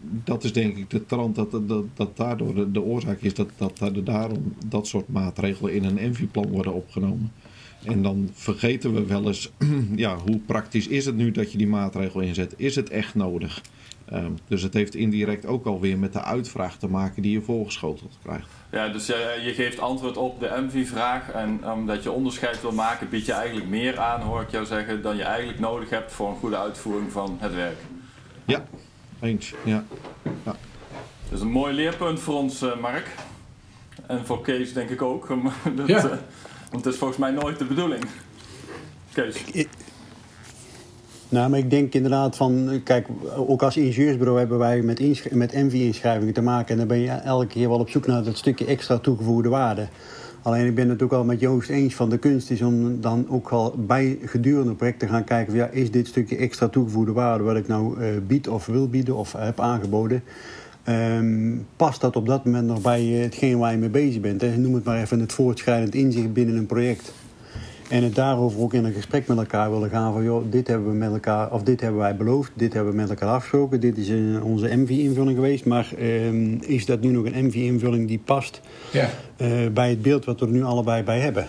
dat 0.00 0.44
is 0.44 0.52
denk 0.52 0.76
ik 0.76 0.90
de 0.90 1.06
trant 1.06 1.34
dat, 1.34 1.50
dat, 1.50 1.84
dat 1.94 2.16
daardoor 2.16 2.54
de, 2.54 2.70
de, 2.70 2.82
oorzaak 2.82 3.20
is 3.20 3.34
dat, 3.34 3.48
dat, 3.56 3.78
dat 3.78 4.06
daarom 4.06 4.54
dat 4.66 4.86
soort 4.86 5.08
maatregelen 5.08 5.74
in 5.74 5.84
een 5.84 5.98
envy-plan 5.98 6.48
worden 6.48 6.74
opgenomen. 6.74 7.32
En 7.84 8.02
dan 8.02 8.30
vergeten 8.32 8.94
we 8.94 9.06
wel 9.06 9.26
eens, 9.26 9.52
ja, 9.96 10.16
hoe 10.16 10.38
praktisch 10.38 10.88
is 10.88 11.06
het 11.06 11.16
nu 11.16 11.30
dat 11.30 11.52
je 11.52 11.58
die 11.58 11.66
maatregel 11.66 12.20
inzet? 12.20 12.54
Is 12.56 12.76
het 12.76 12.90
echt 12.90 13.14
nodig? 13.14 13.62
Um, 14.12 14.38
dus 14.48 14.62
het 14.62 14.74
heeft 14.74 14.94
indirect 14.94 15.46
ook 15.46 15.66
alweer 15.66 15.98
met 15.98 16.12
de 16.12 16.22
uitvraag 16.22 16.76
te 16.76 16.88
maken 16.88 17.22
die 17.22 17.32
je 17.32 17.40
voorgeschoteld 17.40 18.18
krijgt. 18.22 18.48
Ja, 18.70 18.88
dus 18.88 19.06
je, 19.06 19.40
je 19.44 19.52
geeft 19.52 19.78
antwoord 19.78 20.16
op 20.16 20.40
de 20.40 20.66
MV-vraag 20.66 21.30
en 21.30 21.72
omdat 21.72 22.02
je 22.02 22.10
onderscheid 22.10 22.60
wil 22.60 22.72
maken, 22.72 23.08
bied 23.08 23.26
je 23.26 23.32
eigenlijk 23.32 23.68
meer 23.68 23.98
aan, 23.98 24.20
hoor 24.20 24.42
ik 24.42 24.50
jou 24.50 24.66
zeggen, 24.66 25.02
dan 25.02 25.16
je 25.16 25.22
eigenlijk 25.22 25.58
nodig 25.58 25.90
hebt 25.90 26.12
voor 26.12 26.28
een 26.28 26.36
goede 26.36 26.56
uitvoering 26.56 27.12
van 27.12 27.36
het 27.40 27.54
werk. 27.54 27.78
Ja, 28.44 28.64
eens. 29.22 29.54
Ja. 29.64 29.84
ja. 30.22 30.56
Dat 31.28 31.38
is 31.38 31.40
een 31.40 31.50
mooi 31.50 31.74
leerpunt 31.74 32.20
voor 32.20 32.34
ons, 32.34 32.62
uh, 32.62 32.80
Mark. 32.80 33.08
En 34.06 34.26
voor 34.26 34.42
Kees 34.42 34.72
denk 34.72 34.90
ik 34.90 35.02
ook. 35.02 35.28
dat, 35.76 35.86
ja. 35.86 35.96
uh, 35.96 36.10
want 36.70 36.84
het 36.84 36.92
is 36.92 36.96
volgens 36.96 37.18
mij 37.18 37.30
nooit 37.30 37.58
de 37.58 37.64
bedoeling. 37.64 38.04
Kees. 39.12 39.44
Ik, 39.44 39.68
nou, 41.32 41.50
maar 41.50 41.58
ik 41.58 41.70
denk 41.70 41.94
inderdaad 41.94 42.36
van... 42.36 42.80
Kijk, 42.84 43.06
ook 43.36 43.62
als 43.62 43.76
ingenieursbureau 43.76 44.38
hebben 44.38 44.58
wij 44.58 44.82
met, 44.82 45.32
met 45.32 45.52
MV-inschrijvingen 45.52 46.34
te 46.34 46.42
maken. 46.42 46.70
En 46.70 46.78
dan 46.78 46.86
ben 46.86 46.98
je 46.98 47.10
elke 47.10 47.46
keer 47.46 47.68
wel 47.68 47.78
op 47.78 47.88
zoek 47.88 48.06
naar 48.06 48.22
dat 48.22 48.36
stukje 48.36 48.64
extra 48.64 48.98
toegevoegde 48.98 49.48
waarde. 49.48 49.88
Alleen 50.42 50.66
ik 50.66 50.74
ben 50.74 50.88
het 50.88 51.02
ook 51.02 51.10
wel 51.10 51.24
met 51.24 51.40
Joost 51.40 51.68
eens 51.68 51.94
van 51.94 52.10
de 52.10 52.18
kunst 52.18 52.50
is 52.50 52.62
om 52.62 53.00
dan 53.00 53.26
ook 53.28 53.48
al 53.48 53.74
bij 53.78 54.18
gedurende 54.24 54.74
projecten 54.74 55.06
te 55.08 55.14
gaan 55.14 55.24
kijken... 55.24 55.52
Van, 55.52 55.62
ja, 55.62 55.68
is 55.68 55.90
dit 55.90 56.06
stukje 56.06 56.36
extra 56.36 56.68
toegevoegde 56.68 57.12
waarde 57.12 57.44
wat 57.44 57.56
ik 57.56 57.68
nou 57.68 58.00
uh, 58.00 58.06
bied 58.26 58.48
of 58.48 58.66
wil 58.66 58.88
bieden 58.88 59.16
of 59.16 59.32
heb 59.32 59.60
aangeboden... 59.60 60.22
Um, 60.88 61.66
past 61.76 62.00
dat 62.00 62.16
op 62.16 62.26
dat 62.26 62.44
moment 62.44 62.66
nog 62.66 62.80
bij 62.80 63.06
uh, 63.06 63.22
hetgeen 63.22 63.58
waar 63.58 63.72
je 63.72 63.78
mee 63.78 63.88
bezig 63.88 64.20
bent? 64.20 64.40
Hè? 64.40 64.56
Noem 64.56 64.74
het 64.74 64.84
maar 64.84 65.00
even 65.00 65.20
het 65.20 65.32
voortschrijdend 65.32 65.94
inzicht 65.94 66.32
binnen 66.32 66.56
een 66.56 66.66
project. 66.66 67.12
En 67.92 68.02
het 68.02 68.14
daarover 68.14 68.60
ook 68.60 68.74
in 68.74 68.84
een 68.84 68.92
gesprek 68.92 69.26
met 69.26 69.38
elkaar 69.38 69.70
willen 69.70 69.90
gaan 69.90 70.12
van 70.12 70.24
joh, 70.24 70.44
dit 70.50 70.66
hebben 70.66 70.88
we 70.90 70.96
met 70.96 71.12
elkaar, 71.12 71.52
of 71.52 71.62
dit 71.62 71.80
hebben 71.80 72.00
wij 72.00 72.16
beloofd, 72.16 72.50
dit 72.54 72.72
hebben 72.72 72.92
we 72.92 72.98
met 72.98 73.08
elkaar 73.08 73.28
afgesproken, 73.28 73.80
dit 73.80 73.98
is 73.98 74.08
uh, 74.08 74.44
onze 74.44 74.76
MV-invulling 74.76 75.34
geweest, 75.34 75.64
maar 75.64 75.92
uh, 75.98 76.60
is 76.60 76.86
dat 76.86 77.00
nu 77.00 77.10
nog 77.10 77.24
een 77.24 77.44
MV-invulling 77.44 78.08
die 78.08 78.18
past 78.18 78.60
ja. 78.92 79.08
uh, 79.36 79.68
bij 79.68 79.90
het 79.90 80.02
beeld 80.02 80.24
wat 80.24 80.40
we 80.40 80.46
er 80.46 80.52
nu 80.52 80.62
allebei 80.62 81.02
bij 81.02 81.20
hebben? 81.20 81.46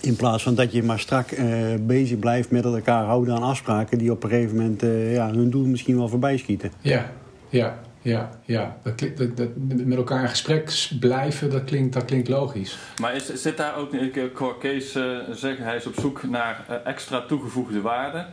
In 0.00 0.16
plaats 0.16 0.42
van 0.42 0.54
dat 0.54 0.72
je 0.72 0.82
maar 0.82 1.00
strak 1.00 1.30
uh, 1.30 1.44
bezig 1.80 2.18
blijft 2.18 2.50
met 2.50 2.64
elkaar 2.64 3.04
houden 3.04 3.34
aan 3.34 3.42
afspraken 3.42 3.98
die 3.98 4.10
op 4.10 4.22
een 4.22 4.30
gegeven 4.30 4.56
moment 4.56 4.80
ja, 5.12 5.30
hun 5.30 5.50
doel 5.50 5.64
misschien 5.64 5.96
wel 5.96 6.08
voorbij 6.08 6.36
schieten. 6.36 6.70
Ja, 6.80 7.10
ja. 7.48 7.78
Ja, 8.02 8.30
ja. 8.44 8.76
Dat 8.82 8.98
dat, 8.98 9.36
dat, 9.36 9.48
met 9.56 9.96
elkaar 9.96 10.22
in 10.22 10.28
gesprek 10.28 10.88
blijven, 11.00 11.50
dat 11.50 11.64
klinkt, 11.64 11.92
dat 11.92 12.04
klinkt 12.04 12.28
logisch. 12.28 12.78
Maar 13.00 13.14
is, 13.14 13.26
zit 13.34 13.56
daar 13.56 13.76
ook, 13.76 13.92
ik 13.92 14.36
hoor 14.36 14.58
Kees 14.58 14.96
uh, 14.96 15.18
zeggen, 15.30 15.64
hij 15.64 15.76
is 15.76 15.86
op 15.86 15.94
zoek 15.94 16.22
naar 16.22 16.64
uh, 16.70 16.76
extra 16.84 17.20
toegevoegde 17.20 17.80
waarde. 17.80 18.26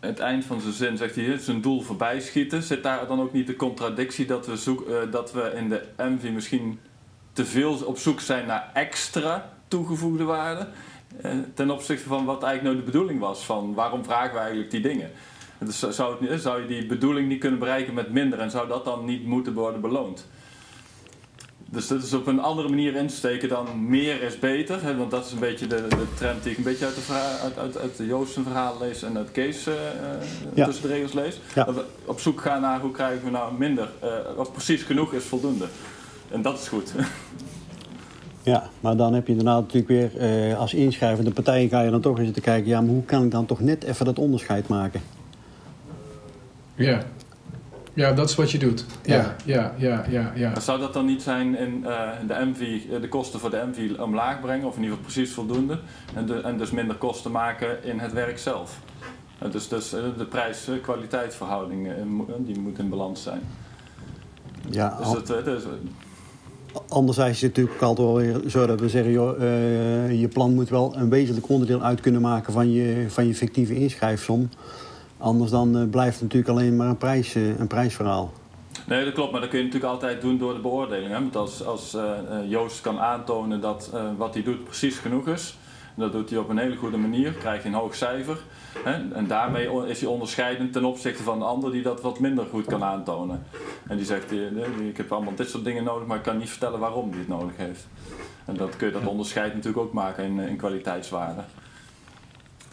Het 0.00 0.18
eind 0.18 0.44
van 0.44 0.60
zijn 0.60 0.72
zin 0.72 0.96
zegt 0.96 1.14
hij, 1.14 1.38
zijn 1.38 1.60
doel 1.60 1.80
voorbij 1.80 2.20
schieten. 2.20 2.62
Zit 2.62 2.82
daar 2.82 3.06
dan 3.06 3.20
ook 3.20 3.32
niet 3.32 3.46
de 3.46 3.56
contradictie 3.56 4.26
dat 4.26 4.46
we, 4.46 5.08
dat 5.10 5.32
we 5.32 5.52
in 5.56 5.68
de 5.68 5.82
MV 5.96 6.30
misschien 6.32 6.78
te 7.32 7.46
veel 7.46 7.74
op 7.84 7.98
zoek 7.98 8.20
zijn 8.20 8.46
naar 8.46 8.70
extra 8.74 9.52
toegevoegde 9.68 10.24
waarde? 10.24 10.68
ten 11.54 11.70
opzichte 11.70 12.08
van 12.08 12.24
wat 12.24 12.42
eigenlijk 12.42 12.62
nou 12.62 12.86
de 12.86 12.92
bedoeling 12.92 13.20
was, 13.20 13.44
van 13.44 13.74
waarom 13.74 14.04
vragen 14.04 14.32
we 14.32 14.38
eigenlijk 14.38 14.70
die 14.70 14.80
dingen? 14.80 15.10
Dus 15.64 15.78
zou, 15.78 16.26
het, 16.26 16.42
zou 16.42 16.60
je 16.60 16.66
die 16.66 16.86
bedoeling 16.86 17.28
niet 17.28 17.40
kunnen 17.40 17.58
bereiken 17.58 17.94
met 17.94 18.12
minder 18.12 18.38
en 18.38 18.50
zou 18.50 18.68
dat 18.68 18.84
dan 18.84 19.04
niet 19.04 19.24
moeten 19.24 19.54
worden 19.54 19.80
beloond? 19.80 20.26
Dus 21.72 21.88
dat 21.88 22.02
is 22.02 22.12
op 22.12 22.26
een 22.26 22.40
andere 22.40 22.68
manier 22.68 22.94
insteken 22.94 23.48
dan 23.48 23.88
meer 23.88 24.22
is 24.22 24.38
beter. 24.38 24.82
Hè, 24.82 24.96
want 24.96 25.10
dat 25.10 25.26
is 25.26 25.32
een 25.32 25.38
beetje 25.38 25.66
de, 25.66 25.86
de 25.88 26.06
trend 26.14 26.42
die 26.42 26.52
ik 26.52 26.58
een 26.58 26.64
beetje 26.64 26.84
uit 26.84 26.94
de, 26.94 27.00
verhaal, 27.00 27.38
uit, 27.42 27.58
uit, 27.58 27.78
uit 27.78 27.96
de 27.96 28.06
Joosten 28.06 28.42
verhaal 28.42 28.76
lees 28.80 29.02
en 29.02 29.16
uit 29.16 29.30
Kees 29.30 29.68
uh, 29.68 29.74
ja. 30.54 30.64
tussen 30.64 30.88
de 30.88 30.94
regels 30.94 31.12
lees. 31.12 31.40
Ja. 31.54 31.64
Dat 31.64 31.74
we 31.74 31.84
op 32.04 32.20
zoek 32.20 32.40
gaan 32.40 32.60
naar 32.60 32.80
hoe 32.80 32.90
krijgen 32.90 33.24
we 33.24 33.30
nou 33.30 33.54
minder. 33.58 33.88
Uh, 34.04 34.08
wat 34.36 34.52
precies 34.52 34.82
genoeg 34.82 35.12
is 35.12 35.24
voldoende. 35.24 35.66
En 36.30 36.42
dat 36.42 36.58
is 36.58 36.68
goed. 36.68 36.92
Ja, 38.42 38.70
maar 38.80 38.96
dan 38.96 39.14
heb 39.14 39.26
je 39.26 39.34
daarna 39.34 39.60
natuurlijk 39.60 39.88
weer 39.88 40.56
als 40.56 40.74
inschrijvende 40.74 41.30
partij 41.30 41.68
ga 41.68 41.80
je 41.82 41.90
dan 41.90 42.00
toch 42.00 42.18
eens 42.18 42.32
te 42.32 42.40
kijken, 42.40 42.68
ja, 42.68 42.80
maar 42.80 42.90
hoe 42.90 43.04
kan 43.04 43.24
ik 43.24 43.30
dan 43.30 43.46
toch 43.46 43.60
net 43.60 43.84
even 43.84 44.04
dat 44.04 44.18
onderscheid 44.18 44.68
maken? 44.68 45.00
Ja. 46.84 47.02
Ja, 47.94 48.12
dat 48.12 48.28
is 48.28 48.34
wat 48.34 48.50
je 48.50 48.58
doet. 48.58 48.84
Ja, 49.02 49.36
ja, 49.44 49.74
ja, 49.76 50.04
ja. 50.08 50.32
ja, 50.34 50.60
Zou 50.60 50.80
dat 50.80 50.92
dan 50.92 51.06
niet 51.06 51.22
zijn 51.22 51.58
in 51.58 51.84
uh, 51.86 52.10
de 52.26 52.34
MV, 52.44 52.80
de 53.00 53.08
kosten 53.08 53.40
voor 53.40 53.50
de 53.50 53.64
MV 53.70 53.98
omlaag 53.98 54.40
brengen, 54.40 54.66
of 54.66 54.76
in 54.76 54.82
ieder 54.82 54.96
geval 54.96 55.12
precies 55.12 55.34
voldoende, 55.34 55.78
en, 56.14 56.26
de, 56.26 56.40
en 56.40 56.58
dus 56.58 56.70
minder 56.70 56.96
kosten 56.96 57.30
maken 57.30 57.84
in 57.84 57.98
het 57.98 58.12
werk 58.12 58.38
zelf? 58.38 58.78
Uh, 59.42 59.52
dus, 59.52 59.68
dus 59.68 59.94
uh, 59.94 60.00
de 60.18 60.24
prijs-kwaliteitsverhouding 60.24 61.88
die 62.38 62.58
moet 62.58 62.78
in 62.78 62.88
balans 62.88 63.22
zijn. 63.22 63.40
Ja, 64.70 64.98
dus 64.98 65.26
dat, 65.26 65.44
dus, 65.44 65.62
anderzijds 66.88 67.36
is 67.36 67.42
het 67.42 67.56
natuurlijk 67.56 67.82
altijd 67.82 68.06
wel 68.06 68.16
weer 68.16 68.50
zo 68.50 68.66
dat 68.66 68.80
we 68.80 68.88
zeggen... 68.88 69.12
Joh, 69.12 69.40
uh, 69.40 70.20
je 70.20 70.28
plan 70.28 70.54
moet 70.54 70.68
wel 70.68 70.96
een 70.96 71.10
wezenlijk 71.10 71.48
onderdeel 71.48 71.82
uit 71.82 72.00
kunnen 72.00 72.20
maken 72.20 72.52
van 72.52 72.72
je, 72.72 73.04
van 73.08 73.26
je 73.26 73.34
fictieve 73.34 73.74
inschrijfsom. 73.74 74.48
Anders 75.20 75.50
dan 75.50 75.76
uh, 75.76 75.88
blijft 75.88 76.20
het 76.20 76.22
natuurlijk 76.22 76.50
alleen 76.50 76.76
maar 76.76 76.88
een, 76.88 76.96
prijs, 76.96 77.34
uh, 77.34 77.58
een 77.58 77.66
prijsverhaal. 77.66 78.32
Nee, 78.86 79.04
dat 79.04 79.14
klopt, 79.14 79.32
maar 79.32 79.40
dat 79.40 79.50
kun 79.50 79.58
je 79.58 79.64
natuurlijk 79.64 79.92
altijd 79.92 80.20
doen 80.20 80.38
door 80.38 80.54
de 80.54 80.60
beoordeling. 80.60 81.08
Hè? 81.08 81.20
Want 81.20 81.36
als, 81.36 81.64
als 81.64 81.96
Joost 82.48 82.80
kan 82.80 82.98
aantonen 82.98 83.60
dat 83.60 83.90
wat 84.16 84.34
hij 84.34 84.42
doet 84.42 84.64
precies 84.64 84.98
genoeg 84.98 85.28
is... 85.28 85.56
dat 85.94 86.12
doet 86.12 86.30
hij 86.30 86.38
op 86.38 86.48
een 86.48 86.58
hele 86.58 86.76
goede 86.76 86.96
manier, 86.96 87.32
krijg 87.32 87.62
je 87.62 87.68
een 87.68 87.74
hoog 87.74 87.94
cijfer... 87.94 88.38
Hè? 88.84 89.14
En 89.14 89.26
daarmee 89.26 89.68
is 89.86 90.00
hij 90.00 90.08
onderscheidend 90.08 90.72
ten 90.72 90.84
opzichte 90.84 91.22
van 91.22 91.38
de 91.38 91.44
ander 91.44 91.72
die 91.72 91.82
dat 91.82 92.00
wat 92.00 92.18
minder 92.20 92.46
goed 92.50 92.64
kan 92.64 92.82
aantonen. 92.82 93.42
En 93.88 93.96
die 93.96 94.06
zegt, 94.06 94.32
ik 94.88 94.96
heb 94.96 95.12
allemaal 95.12 95.34
dit 95.34 95.50
soort 95.50 95.64
dingen 95.64 95.84
nodig, 95.84 96.06
maar 96.06 96.16
ik 96.16 96.22
kan 96.22 96.38
niet 96.38 96.50
vertellen 96.50 96.78
waarom 96.78 97.10
hij 97.10 97.18
het 97.18 97.28
nodig 97.28 97.56
heeft. 97.56 97.86
En 98.44 98.56
dat 98.56 98.76
kun 98.76 98.86
je 98.86 98.92
dat 98.92 99.06
onderscheid 99.06 99.54
natuurlijk 99.54 99.82
ook 99.82 99.92
maken 99.92 100.24
in, 100.24 100.38
in 100.38 100.56
kwaliteitswaarde. 100.56 101.40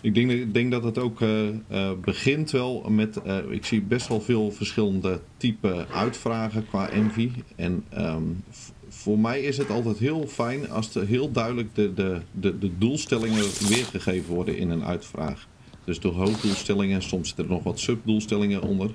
Ik 0.08 0.14
denk, 0.14 0.54
denk 0.54 0.72
dat 0.72 0.84
het 0.84 0.98
ook 0.98 1.22
uh, 1.22 1.48
uh, 1.72 1.92
begint 2.02 2.52
wel 2.52 2.86
met. 2.90 3.20
Uh, 3.26 3.38
ik 3.50 3.66
zie 3.66 3.82
best 3.82 4.08
wel 4.08 4.22
veel 4.22 4.52
verschillende 4.52 5.20
type 5.38 5.86
uitvragen 5.94 6.68
qua 6.68 6.90
envy. 6.90 7.32
En 7.56 7.84
um, 7.98 8.44
voor 8.88 9.20
mij 9.20 9.42
is 9.42 9.58
het 9.58 9.70
altijd 9.70 9.98
heel 9.98 10.28
fijn 10.28 10.70
als 10.70 10.96
er 10.96 11.08
heel 11.08 11.32
duidelijk 11.32 11.76
de, 11.76 11.94
de, 11.94 12.22
de, 12.32 12.58
de 12.60 12.78
doelstellingen 12.78 13.44
weergegeven 13.68 14.34
worden 14.34 14.58
in 14.58 14.70
een 14.70 14.84
uitvraag. 14.84 15.48
Dus 15.84 16.00
door 16.00 16.14
hoofddoelstellingen, 16.14 17.02
soms 17.02 17.28
zitten 17.28 17.46
er 17.46 17.52
nog 17.52 17.64
wat 17.64 17.80
subdoelstellingen 17.80 18.62
onder. 18.62 18.92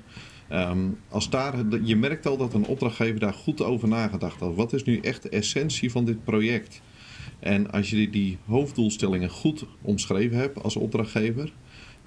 Um, 0.51 0.97
als 1.09 1.29
daar, 1.29 1.55
je 1.83 1.95
merkt 1.95 2.25
al 2.25 2.37
dat 2.37 2.53
een 2.53 2.65
opdrachtgever 2.65 3.19
daar 3.19 3.33
goed 3.33 3.61
over 3.61 3.87
nagedacht 3.87 4.39
had. 4.39 4.55
Wat 4.55 4.73
is 4.73 4.83
nu 4.83 4.99
echt 4.99 5.23
de 5.23 5.29
essentie 5.29 5.91
van 5.91 6.05
dit 6.05 6.23
project? 6.23 6.81
En 7.43 7.71
als 7.71 7.89
je 7.89 8.09
die 8.09 8.37
hoofddoelstellingen 8.45 9.29
goed 9.29 9.65
omschreven 9.81 10.37
hebt 10.37 10.63
als 10.63 10.75
opdrachtgever, 10.75 11.51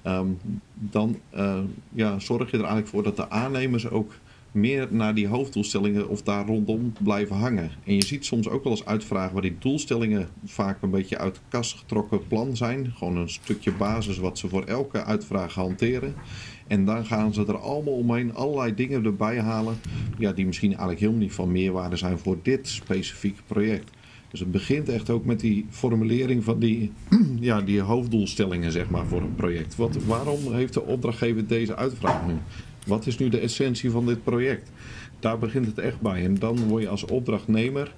um, 0.03 0.37
dan 0.73 1.17
uh, 1.35 1.59
ja, 1.93 2.19
zorg 2.19 2.51
je 2.51 2.57
er 2.57 2.63
eigenlijk 2.63 2.87
voor 2.87 3.03
dat 3.03 3.15
de 3.15 3.29
aannemers 3.29 3.89
ook 3.89 4.13
meer 4.51 4.87
naar 4.91 5.15
die 5.15 5.27
hoofddoelstellingen 5.27 6.09
of 6.09 6.21
daar 6.21 6.45
rondom 6.45 6.93
blijven 6.99 7.35
hangen. 7.35 7.71
En 7.83 7.95
je 7.95 8.05
ziet 8.05 8.25
soms 8.25 8.49
ook 8.49 8.63
wel 8.63 8.71
eens 8.71 8.85
uitvragen 8.85 9.33
waar 9.33 9.41
die 9.41 9.57
doelstellingen 9.59 10.29
vaak 10.45 10.81
een 10.81 10.89
beetje 10.89 11.17
uit 11.17 11.35
de 11.35 11.41
kast 11.47 11.77
getrokken 11.77 12.27
plan 12.27 12.55
zijn. 12.55 12.91
Gewoon 12.95 13.17
een 13.17 13.29
stukje 13.29 13.71
basis 13.71 14.17
wat 14.17 14.37
ze 14.37 14.47
voor 14.47 14.63
elke 14.63 15.03
uitvraag 15.03 15.53
hanteren. 15.53 16.15
En 16.67 16.85
dan 16.85 17.05
gaan 17.05 17.33
ze 17.33 17.45
er 17.45 17.57
allemaal 17.57 17.93
omheen 17.93 18.35
allerlei 18.35 18.75
dingen 18.75 19.05
erbij 19.05 19.39
halen. 19.41 19.75
Ja, 20.17 20.31
die 20.31 20.45
misschien 20.45 20.69
eigenlijk 20.69 20.99
helemaal 20.99 21.21
niet 21.21 21.33
van 21.33 21.51
meerwaarde 21.51 21.95
zijn 21.95 22.19
voor 22.19 22.37
dit 22.41 22.67
specifieke 22.67 23.41
project. 23.47 23.96
Dus 24.37 24.45
het 24.45 24.55
begint 24.55 24.89
echt 24.89 25.09
ook 25.09 25.25
met 25.25 25.39
die 25.39 25.65
formulering 25.69 26.43
van 26.43 26.59
die, 26.59 26.91
ja, 27.39 27.61
die 27.61 27.81
hoofddoelstellingen 27.81 28.71
zeg 28.71 28.89
maar, 28.89 29.05
voor 29.05 29.21
een 29.21 29.35
project. 29.35 29.75
Wat, 29.75 29.97
waarom 30.05 30.53
heeft 30.53 30.73
de 30.73 30.83
opdrachtgever 30.83 31.47
deze 31.47 31.75
uitvraag 31.75 32.27
nu? 32.27 32.33
Wat 32.85 33.07
is 33.07 33.17
nu 33.17 33.29
de 33.29 33.39
essentie 33.39 33.91
van 33.91 34.05
dit 34.05 34.23
project? 34.23 34.71
Daar 35.19 35.37
begint 35.37 35.65
het 35.65 35.77
echt 35.79 36.01
bij. 36.01 36.23
En 36.23 36.35
dan 36.35 36.67
word 36.67 36.81
je 36.83 36.89
als 36.89 37.05
opdrachtnemer 37.05 37.93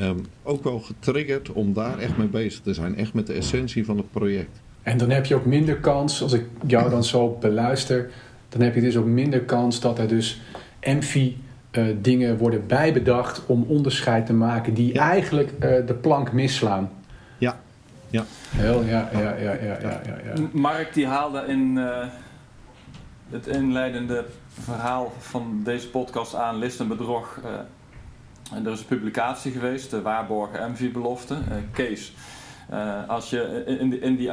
um, 0.00 0.26
ook 0.42 0.64
wel 0.64 0.78
getriggerd 0.78 1.52
om 1.52 1.72
daar 1.72 1.98
echt 1.98 2.16
mee 2.16 2.28
bezig 2.28 2.60
te 2.60 2.74
zijn. 2.74 2.96
Echt 2.96 3.14
met 3.14 3.26
de 3.26 3.32
essentie 3.32 3.84
van 3.84 3.96
het 3.96 4.10
project. 4.10 4.60
En 4.82 4.98
dan 4.98 5.10
heb 5.10 5.26
je 5.26 5.34
ook 5.34 5.46
minder 5.46 5.76
kans, 5.76 6.22
als 6.22 6.32
ik 6.32 6.44
jou 6.66 6.90
dan 6.90 7.04
zo 7.04 7.36
beluister, 7.40 8.10
dan 8.48 8.60
heb 8.60 8.74
je 8.74 8.80
dus 8.80 8.96
ook 8.96 9.06
minder 9.06 9.40
kans 9.40 9.80
dat 9.80 9.98
er 9.98 10.08
dus 10.08 10.40
MFI 10.82 11.36
uh, 11.76 11.96
dingen 12.00 12.38
worden 12.38 12.66
bijbedacht 12.66 13.46
om 13.46 13.64
onderscheid 13.68 14.26
te 14.26 14.32
maken 14.32 14.74
die 14.74 14.94
ja. 14.94 15.10
eigenlijk 15.10 15.50
uh, 15.50 15.58
de 15.86 15.94
plank 16.00 16.32
misslaan. 16.32 16.90
Ja. 17.38 17.56
Ja. 18.10 18.24
Heel, 18.48 18.82
ja, 18.82 19.08
ja, 19.12 19.20
ja, 19.20 19.34
ja, 19.36 19.52
ja, 19.52 19.78
ja, 19.80 20.00
ja. 20.24 20.42
Mark 20.52 20.94
die 20.94 21.06
haalde 21.06 21.44
in 21.46 21.76
uh, 21.76 22.04
het 23.30 23.46
inleidende 23.46 24.24
verhaal 24.60 25.12
van 25.18 25.60
deze 25.64 25.88
podcast 25.88 26.34
aan 26.34 26.56
list 26.56 26.80
en 26.80 26.88
bedrog. 26.88 27.40
er 28.64 28.72
is 28.72 28.80
een 28.80 28.86
publicatie 28.86 29.52
geweest, 29.52 29.90
de 29.90 30.02
Waarborgen 30.02 30.70
MV-belofte. 30.70 31.36
Kees, 31.72 32.12
als 33.06 33.30
je 33.30 33.62
in, 33.66 34.02
in 34.02 34.16
die 34.16 34.30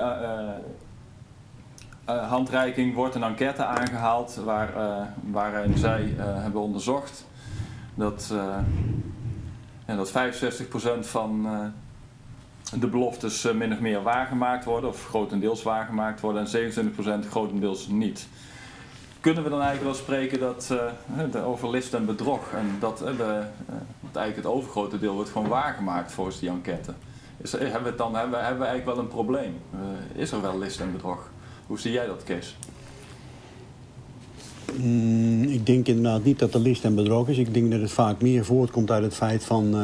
Uh, 2.10 2.30
handreiking 2.30 2.96
wordt 2.96 3.16
een 3.16 3.24
enquête 3.24 3.66
aangehaald 3.66 4.36
waar, 4.36 4.70
uh, 4.78 5.02
waarin 5.32 5.78
zij 5.78 6.04
uh, 6.04 6.24
hebben 6.26 6.62
onderzocht 6.62 7.26
dat, 7.96 8.34
ja, 9.88 9.96
dat 9.96 10.12
65% 10.12 10.14
van 11.00 11.48
de 12.80 12.88
beloftes 12.88 13.52
min 13.52 13.74
of 13.74 13.80
meer 13.80 14.04
waargemaakt 14.04 14.66
worden, 14.66 14.90
of 14.90 15.08
grotendeels 15.08 15.64
waargemaakt 15.64 16.22
worden, 16.22 16.46
en 16.46 16.72
27% 17.26 17.30
grotendeels 17.30 17.88
niet. 17.88 18.28
Kunnen 19.20 19.44
we 19.44 19.50
dan 19.50 19.62
eigenlijk 19.62 19.96
wel 19.96 20.04
spreken 20.04 20.40
dat, 20.40 20.74
over 21.46 21.70
list 21.70 21.94
en 21.94 22.06
bedrog 22.06 22.52
en 22.52 22.76
dat, 22.80 22.98
de, 22.98 23.44
eigenlijk 24.14 24.36
het 24.36 24.46
overgrote 24.46 25.00
deel 25.00 25.14
wordt 25.14 25.30
gewoon 25.30 25.48
waargemaakt 25.48 26.12
volgens 26.12 26.40
die 26.40 26.50
enquête? 26.50 26.94
Is, 27.38 27.52
hebben, 27.52 27.84
we 27.84 27.96
dan, 27.96 28.16
hebben, 28.16 28.40
hebben 28.40 28.62
we 28.62 28.68
eigenlijk 28.68 28.96
wel 28.96 29.06
een 29.06 29.12
probleem? 29.12 29.62
is 30.14 30.32
er 30.32 30.42
wel 30.42 30.58
list 30.58 30.80
en 30.80 30.92
bedrog? 30.92 31.30
Hoe 31.68 31.80
zie 31.80 31.92
jij 31.92 32.06
dat, 32.06 32.24
Kees? 32.24 32.56
Mm, 34.82 35.44
ik 35.44 35.66
denk 35.66 35.88
inderdaad 35.88 36.24
niet 36.24 36.40
dat 36.40 36.54
er 36.54 36.60
list 36.60 36.84
en 36.84 36.96
bedrog 36.96 37.30
is. 37.30 37.38
Ik 37.38 37.54
denk 37.54 37.72
dat 37.72 37.82
het 37.82 37.92
vaak 37.92 38.22
meer 38.22 38.46
voortkomt 38.46 38.92
uit 38.92 39.04
het 39.04 39.16
feit 39.16 39.44
van... 39.44 39.76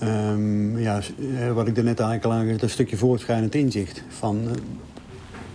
Uh, 0.00 0.28
um, 0.30 0.78
ja, 0.78 1.00
wat 1.54 1.68
ik 1.68 1.76
er 1.76 1.84
net 1.84 2.00
eigenlijk 2.00 2.24
al 2.24 2.32
aangegeven 2.32 2.62
een 2.62 2.70
stukje 2.70 2.96
voortschrijdend 2.96 3.54
inzicht. 3.54 4.02
Van, 4.08 4.40
uh, 4.44 4.50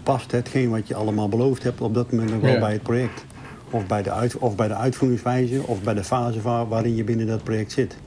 past 0.03 0.31
hetgeen 0.31 0.69
wat 0.69 0.87
je 0.87 0.95
allemaal 0.95 1.29
beloofd 1.29 1.63
hebt 1.63 1.81
op 1.81 1.93
dat 1.93 2.11
moment 2.11 2.31
nog 2.31 2.41
wel 2.41 2.53
ja. 2.53 2.59
bij 2.59 2.71
het 2.71 2.83
project? 2.83 3.25
Of 3.69 3.87
bij, 3.87 4.03
de 4.03 4.11
uit, 4.11 4.37
of 4.37 4.55
bij 4.55 4.67
de 4.67 4.75
uitvoeringswijze 4.75 5.61
of 5.65 5.81
bij 5.81 5.93
de 5.93 6.03
fase 6.03 6.41
waar, 6.41 6.67
waarin 6.67 6.95
je 6.95 7.03
binnen 7.03 7.27
dat 7.27 7.43
project 7.43 7.71
zit. 7.71 7.97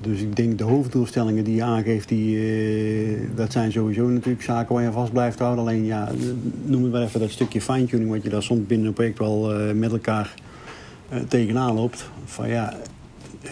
Dus 0.00 0.20
ik 0.20 0.36
denk 0.36 0.58
de 0.58 0.64
hoofddoelstellingen 0.64 1.44
die 1.44 1.54
je 1.54 1.62
aangeeft, 1.62 2.08
die, 2.08 2.36
uh, 2.36 3.20
dat 3.34 3.52
zijn 3.52 3.72
sowieso 3.72 4.08
natuurlijk 4.08 4.42
zaken 4.42 4.74
waar 4.74 4.84
je 4.84 4.92
vast 4.92 5.12
blijft 5.12 5.38
houden. 5.38 5.64
Alleen 5.64 5.84
ja, 5.84 6.10
noem 6.64 6.82
het 6.82 6.92
maar 6.92 7.02
even 7.02 7.20
dat 7.20 7.30
stukje 7.30 7.60
fine-tuning 7.60 8.10
wat 8.10 8.22
je 8.22 8.28
daar 8.28 8.42
soms 8.42 8.66
binnen 8.66 8.86
een 8.86 8.92
project 8.92 9.18
wel 9.18 9.60
uh, 9.60 9.72
met 9.74 9.92
elkaar 9.92 10.34
uh, 11.12 11.18
tegenaan 11.28 11.74
loopt. 11.74 12.10
Van 12.24 12.48
ja, 12.48 12.74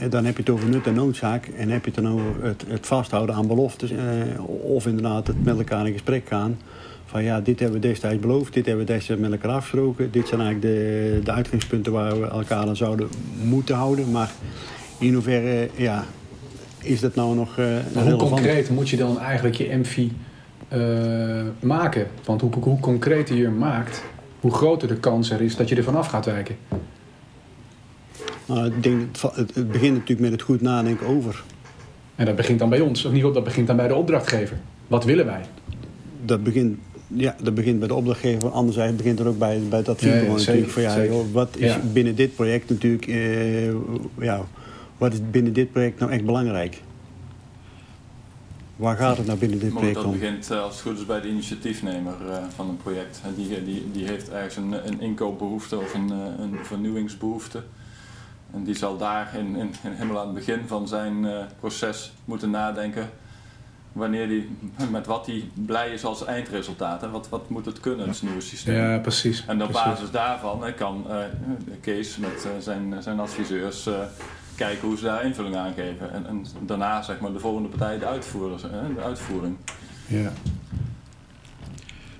dan 0.09 0.25
heb 0.25 0.37
je 0.37 0.43
het 0.43 0.51
over 0.51 0.69
nut 0.69 0.87
en 0.87 0.95
noodzaak 0.95 1.47
en 1.47 1.69
heb 1.69 1.85
je 1.85 1.91
het 1.95 2.05
dan 2.05 2.13
over 2.13 2.45
het, 2.45 2.65
het 2.67 2.87
vasthouden 2.87 3.35
aan 3.35 3.47
beloftes. 3.47 3.93
of 4.63 4.87
inderdaad 4.87 5.27
het 5.27 5.45
met 5.45 5.59
elkaar 5.59 5.87
in 5.87 5.93
gesprek 5.93 6.29
gaan. 6.29 6.57
Van 7.05 7.25
ja, 7.25 7.41
dit 7.41 7.61
hebben 7.61 7.81
we 7.81 7.87
destijds 7.87 8.21
beloofd, 8.21 8.53
dit 8.53 8.67
hebben 8.67 8.87
we 8.87 8.93
destijds 8.93 9.23
met 9.23 9.33
elkaar 9.33 9.51
afgesproken. 9.51 10.11
Dit 10.11 10.29
zijn 10.29 10.41
eigenlijk 10.41 10.75
de, 10.75 11.21
de 11.25 11.33
uitgangspunten 11.33 11.93
waar 11.93 12.21
we 12.21 12.27
elkaar 12.27 12.67
aan 12.67 12.77
zouden 12.77 13.09
moeten 13.45 13.75
houden. 13.75 14.11
Maar 14.11 14.31
in 14.99 15.15
hoeverre, 15.15 15.69
ja, 15.77 16.05
is 16.83 17.01
dat 17.01 17.15
nou 17.15 17.35
nog 17.35 17.59
uh, 17.59 17.67
Hoe 17.95 18.17
concreet 18.17 18.71
moet 18.71 18.89
je 18.89 18.97
dan 18.97 19.19
eigenlijk 19.21 19.55
je 19.55 19.77
MV 19.77 20.07
uh, 20.73 21.43
maken? 21.61 22.07
Want 22.25 22.41
hoe, 22.41 22.51
hoe 22.61 22.81
concreter 22.81 23.37
je 23.37 23.45
hem 23.45 23.59
maakt, 23.59 24.03
hoe 24.41 24.55
groter 24.55 24.89
de 24.89 24.97
kans 24.97 25.31
er 25.31 25.41
is 25.41 25.57
dat 25.57 25.69
je 25.69 25.77
er 25.77 25.85
vanaf 25.85 26.07
gaat 26.07 26.25
wijken. 26.25 26.57
Nou, 28.47 28.67
ik 28.67 28.83
denk, 28.83 29.17
het, 29.35 29.55
begint 29.55 29.93
natuurlijk 29.93 30.21
met 30.21 30.31
het 30.31 30.43
goed 30.43 30.61
nadenken 30.61 31.07
over. 31.07 31.43
En 32.15 32.27
dat 32.27 32.37
begint 32.37 32.59
dan 32.59 32.69
bij 32.69 32.81
ons, 32.81 33.05
of 33.05 33.13
niet? 33.13 33.23
Dat 33.23 33.45
begint 33.45 33.67
dan 33.67 33.77
bij 33.77 33.89
de 33.89 33.95
opdrachtgever. 33.95 34.57
Wat 34.87 35.05
willen 35.05 35.27
wij? 35.27 35.41
Dat 36.25 36.43
begint, 36.43 36.79
ja, 37.07 37.37
dat 37.43 37.55
begint 37.55 37.79
bij 37.79 37.89
de 37.89 37.95
opdrachtgever. 37.95 38.51
Anderzijds 38.51 38.97
begint 38.97 39.19
er 39.19 39.27
ook 39.27 39.39
bij, 39.39 39.61
bij 39.69 39.79
het 39.79 39.89
adviesbureau 39.89 40.39
ja, 40.39 40.45
ja, 40.45 40.53
natuurlijk. 40.53 40.73
Van, 40.73 40.83
ja, 40.83 41.05
joh, 41.05 41.33
wat 41.33 41.57
is 41.57 41.73
ja. 41.73 41.81
binnen 41.93 42.15
dit 42.15 42.35
project 42.35 42.71
natuurlijk... 42.71 43.07
Uh, 43.07 43.73
ja, 44.19 44.45
wat 45.03 45.13
is 45.13 45.31
binnen 45.31 45.53
dit 45.53 45.73
project 45.73 45.99
nou 45.99 46.13
echt 46.13 46.25
belangrijk? 46.25 46.83
Waar 48.77 48.97
gaat 48.97 49.17
het 49.17 49.27
nou 49.27 49.39
binnen 49.39 49.59
dit 49.59 49.73
project 49.73 49.95
dat 49.95 50.05
om? 50.05 50.11
Dat 50.11 50.21
begint 50.21 50.51
als 50.51 50.73
het 50.73 50.83
goed 50.83 50.99
is 50.99 51.07
bij 51.07 51.21
de 51.21 51.29
initiatiefnemer 51.29 52.15
uh, 52.27 52.37
van 52.55 52.69
een 52.69 52.77
project. 52.77 53.21
Die, 53.37 53.65
die, 53.65 53.91
die 53.93 54.07
heeft 54.07 54.31
ergens 54.31 54.57
een, 54.57 54.87
een 54.87 55.01
inkoopbehoefte 55.01 55.79
of 55.79 55.95
een, 55.95 56.11
een 56.11 56.57
vernieuwingsbehoefte. 56.63 57.63
En 58.53 58.65
die 58.65 58.75
zal 58.75 58.97
daar 58.97 59.35
in, 59.39 59.57
in, 59.57 59.75
in 59.83 59.91
helemaal 59.91 60.21
aan 60.21 60.27
het 60.27 60.35
begin 60.35 60.61
van 60.67 60.89
zijn 60.89 61.25
uh, 61.25 61.45
proces 61.61 62.13
moeten 62.25 62.51
nadenken 62.51 63.11
wanneer 63.93 64.29
die, 64.29 64.57
met 64.91 65.07
wat 65.07 65.27
hij 65.27 65.45
blij 65.55 65.91
is 65.91 66.05
als 66.05 66.25
eindresultaat. 66.25 67.03
En 67.03 67.11
wat, 67.11 67.29
wat 67.29 67.49
moet 67.49 67.65
het 67.65 67.81
kunnen, 67.81 68.09
het 68.09 68.23
nieuwe 68.23 68.41
systeem. 68.41 68.75
Ja, 68.75 68.99
precies. 68.99 69.45
En 69.47 69.63
op 69.63 69.69
precies. 69.71 69.87
basis 69.87 70.11
daarvan 70.11 70.75
kan 70.77 71.05
uh, 71.09 71.17
Kees 71.81 72.17
met 72.17 72.47
uh, 72.47 72.51
zijn, 72.61 73.03
zijn 73.03 73.21
adviseurs 73.21 73.87
uh, 73.87 73.95
kijken 74.65 74.89
hoe 74.89 74.97
ze 74.97 75.05
daar 75.05 75.25
invulling 75.25 75.57
aan 75.57 75.73
geven. 75.75 76.13
En, 76.13 76.27
en 76.27 76.45
daarna 76.67 77.03
zeg 77.03 77.21
maar 77.21 77.33
de 77.33 77.39
volgende 77.39 77.69
partij 77.69 77.99
de, 77.99 78.07
uitvoerders, 78.07 78.63
de 78.63 79.03
uitvoering. 79.05 79.57
Ja. 80.07 80.33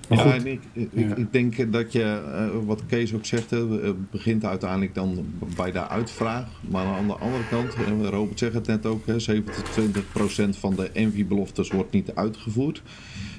Maar 0.09 0.17
ja, 0.17 0.23
goed. 0.23 0.43
en 0.43 0.47
ik, 0.51 0.61
ik, 0.73 0.89
Ja. 0.93 1.15
ik 1.15 1.31
denk 1.33 1.71
dat 1.73 1.91
je, 1.91 2.21
eh, 2.33 2.65
wat 2.65 2.85
Kees 2.85 3.13
ook 3.13 3.25
zegt, 3.25 3.49
hè, 3.49 3.67
het 3.67 4.11
begint 4.11 4.45
uiteindelijk 4.45 4.95
dan 4.95 5.25
bij 5.55 5.71
de 5.71 5.87
uitvraag. 5.87 6.45
Maar 6.69 6.85
aan 6.85 7.07
de 7.07 7.13
andere 7.13 7.47
kant, 7.49 7.73
Robert 8.09 8.39
zegt 8.39 8.53
het 8.53 8.67
net 8.67 8.85
ook, 8.85 9.05
hè, 9.05 9.19
27% 9.19 10.57
van 10.57 10.75
de 10.75 10.89
Envy-beloftes 10.89 11.69
wordt 11.69 11.91
niet 11.91 12.15
uitgevoerd. 12.15 12.81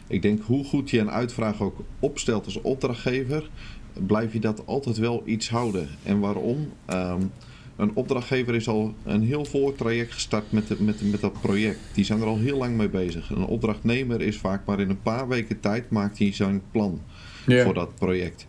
Ik 0.07 0.23
denk 0.23 0.43
hoe 0.43 0.65
goed 0.65 0.91
je 0.91 0.99
een 0.99 1.11
uitvraag 1.11 1.61
ook 1.61 1.85
opstelt 2.01 2.45
als 2.45 2.61
opdrachtgever, 2.61 3.49
blijf 4.07 4.33
je 4.33 4.41
dat 4.41 4.67
altijd 4.67 4.97
wel 4.97 5.23
iets 5.25 5.49
houden. 5.51 5.89
En 6.03 6.21
waarom? 6.21 6.69
Ehm, 6.87 7.21
een 7.77 7.91
opdrachtgever 7.95 8.55
is 8.55 8.69
al 8.69 8.95
een 9.05 9.23
heel 9.23 9.45
voortraject 9.45 10.13
gestart 10.13 10.53
met, 10.53 10.69
de, 10.69 10.77
met, 10.83 11.11
met 11.11 11.21
dat 11.21 11.41
project. 11.41 11.79
Die 11.93 12.05
zijn 12.05 12.21
er 12.21 12.27
al 12.27 12.39
heel 12.39 12.57
lang 12.57 12.77
mee 12.77 12.89
bezig. 12.89 13.31
Een 13.31 13.47
opdrachtnemer 13.47 14.21
is 14.21 14.39
vaak 14.39 14.67
maar 14.67 14.81
in 14.81 14.91
een 14.91 15.03
paar 15.03 15.29
weken 15.29 15.61
tijd 15.61 15.91
maakt 15.91 16.19
hij 16.19 16.33
zijn 16.33 16.63
plan 16.71 17.01
voor 17.47 17.75
dat 17.75 17.95
project. 17.95 18.47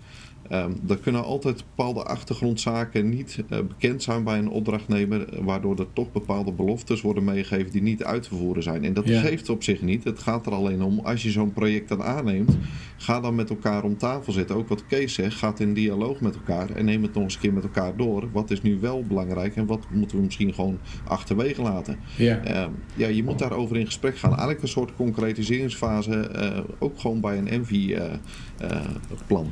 Ehm 0.49 0.71
er 0.87 0.97
kunnen 0.97 1.23
altijd 1.23 1.63
bepaalde 1.75 2.03
achtergrondzaken 2.03 3.09
niet 3.09 3.43
eh, 3.49 3.59
bekend 3.67 4.03
zijn 4.03 4.23
bij 4.23 4.37
een 4.37 4.49
opdrachtnemer, 4.49 5.29
eh, 5.29 5.39
waardoor 5.43 5.79
er 5.79 5.93
toch 5.93 6.11
bepaalde 6.11 6.51
beloftes 6.51 7.01
worden 7.01 7.23
meegegeven 7.23 7.71
die 7.71 7.81
niet 7.81 8.03
uit 8.03 8.23
te 8.23 8.35
voeren 8.35 8.63
zijn. 8.63 8.83
En 8.83 8.93
dat 8.93 9.07
Ja. 9.07 9.21
geeft 9.21 9.49
op 9.49 9.63
zich 9.63 9.81
niet. 9.81 10.03
Het 10.03 10.19
gaat 10.19 10.45
er 10.45 10.51
alleen 10.53 10.81
om, 10.83 10.99
als 10.99 11.23
je 11.23 11.31
zo'n 11.31 11.53
project 11.53 11.89
dan 11.89 12.03
aanneemt, 12.03 12.57
ga 12.97 13.19
dan 13.19 13.35
met 13.35 13.49
elkaar 13.49 13.83
om 13.83 13.97
tafel 13.97 14.33
zitten. 14.33 14.55
Ook 14.55 14.67
wat 14.67 14.85
Kees 14.85 15.13
zegt, 15.13 15.35
ga 15.37 15.53
in 15.57 15.73
dialoog 15.73 16.19
met 16.21 16.35
elkaar 16.35 16.69
en 16.69 16.85
neem 16.85 17.03
het 17.03 17.13
nog 17.13 17.23
eens 17.23 17.33
een 17.35 17.41
keer 17.41 17.53
met 17.53 17.63
elkaar 17.63 17.95
door. 17.97 18.29
Wat 18.31 18.51
is 18.51 18.61
nu 18.61 18.79
wel 18.79 19.03
belangrijk 19.07 19.55
en 19.55 19.65
wat 19.65 19.85
moeten 19.93 20.17
we 20.17 20.23
misschien 20.23 20.53
gewoon 20.53 20.77
achterwege 21.07 21.61
laten? 21.61 21.97
Ja. 22.17 22.43
Ehm, 22.43 22.69
ja, 22.95 23.07
je 23.07 23.23
moet 23.23 23.39
daarover 23.39 23.77
in 23.77 23.85
gesprek 23.85 24.17
gaan. 24.17 24.29
Eigenlijk 24.29 24.61
een 24.61 24.67
soort 24.67 24.95
concretiseringsfase, 24.95 26.19
eh, 26.19 26.59
ook 26.79 26.99
gewoon 26.99 27.19
bij 27.21 27.37
een 27.37 27.47
Envy-plan. 27.47 29.49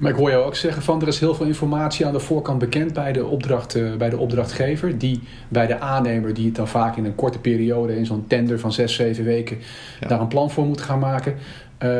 Maar 0.00 0.10
ik 0.10 0.16
hoor 0.16 0.30
jou 0.30 0.44
ook 0.44 0.56
zeggen 0.56 0.82
van 0.82 1.00
er 1.02 1.08
is 1.08 1.20
heel 1.20 1.34
veel 1.34 1.46
informatie 1.46 2.06
aan 2.06 2.12
de 2.12 2.20
voorkant 2.20 2.58
bekend 2.58 2.92
bij 2.92 3.12
de, 3.12 3.26
opdracht, 3.26 3.74
eh, 3.74 3.94
bij 3.96 4.10
de 4.10 4.18
opdrachtgever. 4.18 4.98
Die 4.98 5.20
bij 5.48 5.66
de 5.66 5.78
aannemer, 5.80 6.34
die 6.34 6.46
het 6.46 6.54
dan 6.54 6.68
vaak 6.68 6.96
in 6.96 7.04
een 7.04 7.14
korte 7.14 7.38
periode, 7.38 7.96
in 7.96 8.06
zo'n 8.06 8.24
tender 8.26 8.60
van 8.60 8.72
zes, 8.72 8.94
zeven 8.94 9.24
weken, 9.24 9.58
Ja. 10.00 10.08
daar 10.08 10.20
een 10.20 10.28
plan 10.28 10.50
voor 10.50 10.66
moet 10.66 10.80
gaan 10.80 10.98
maken. 10.98 11.34
Eh, 11.78 11.90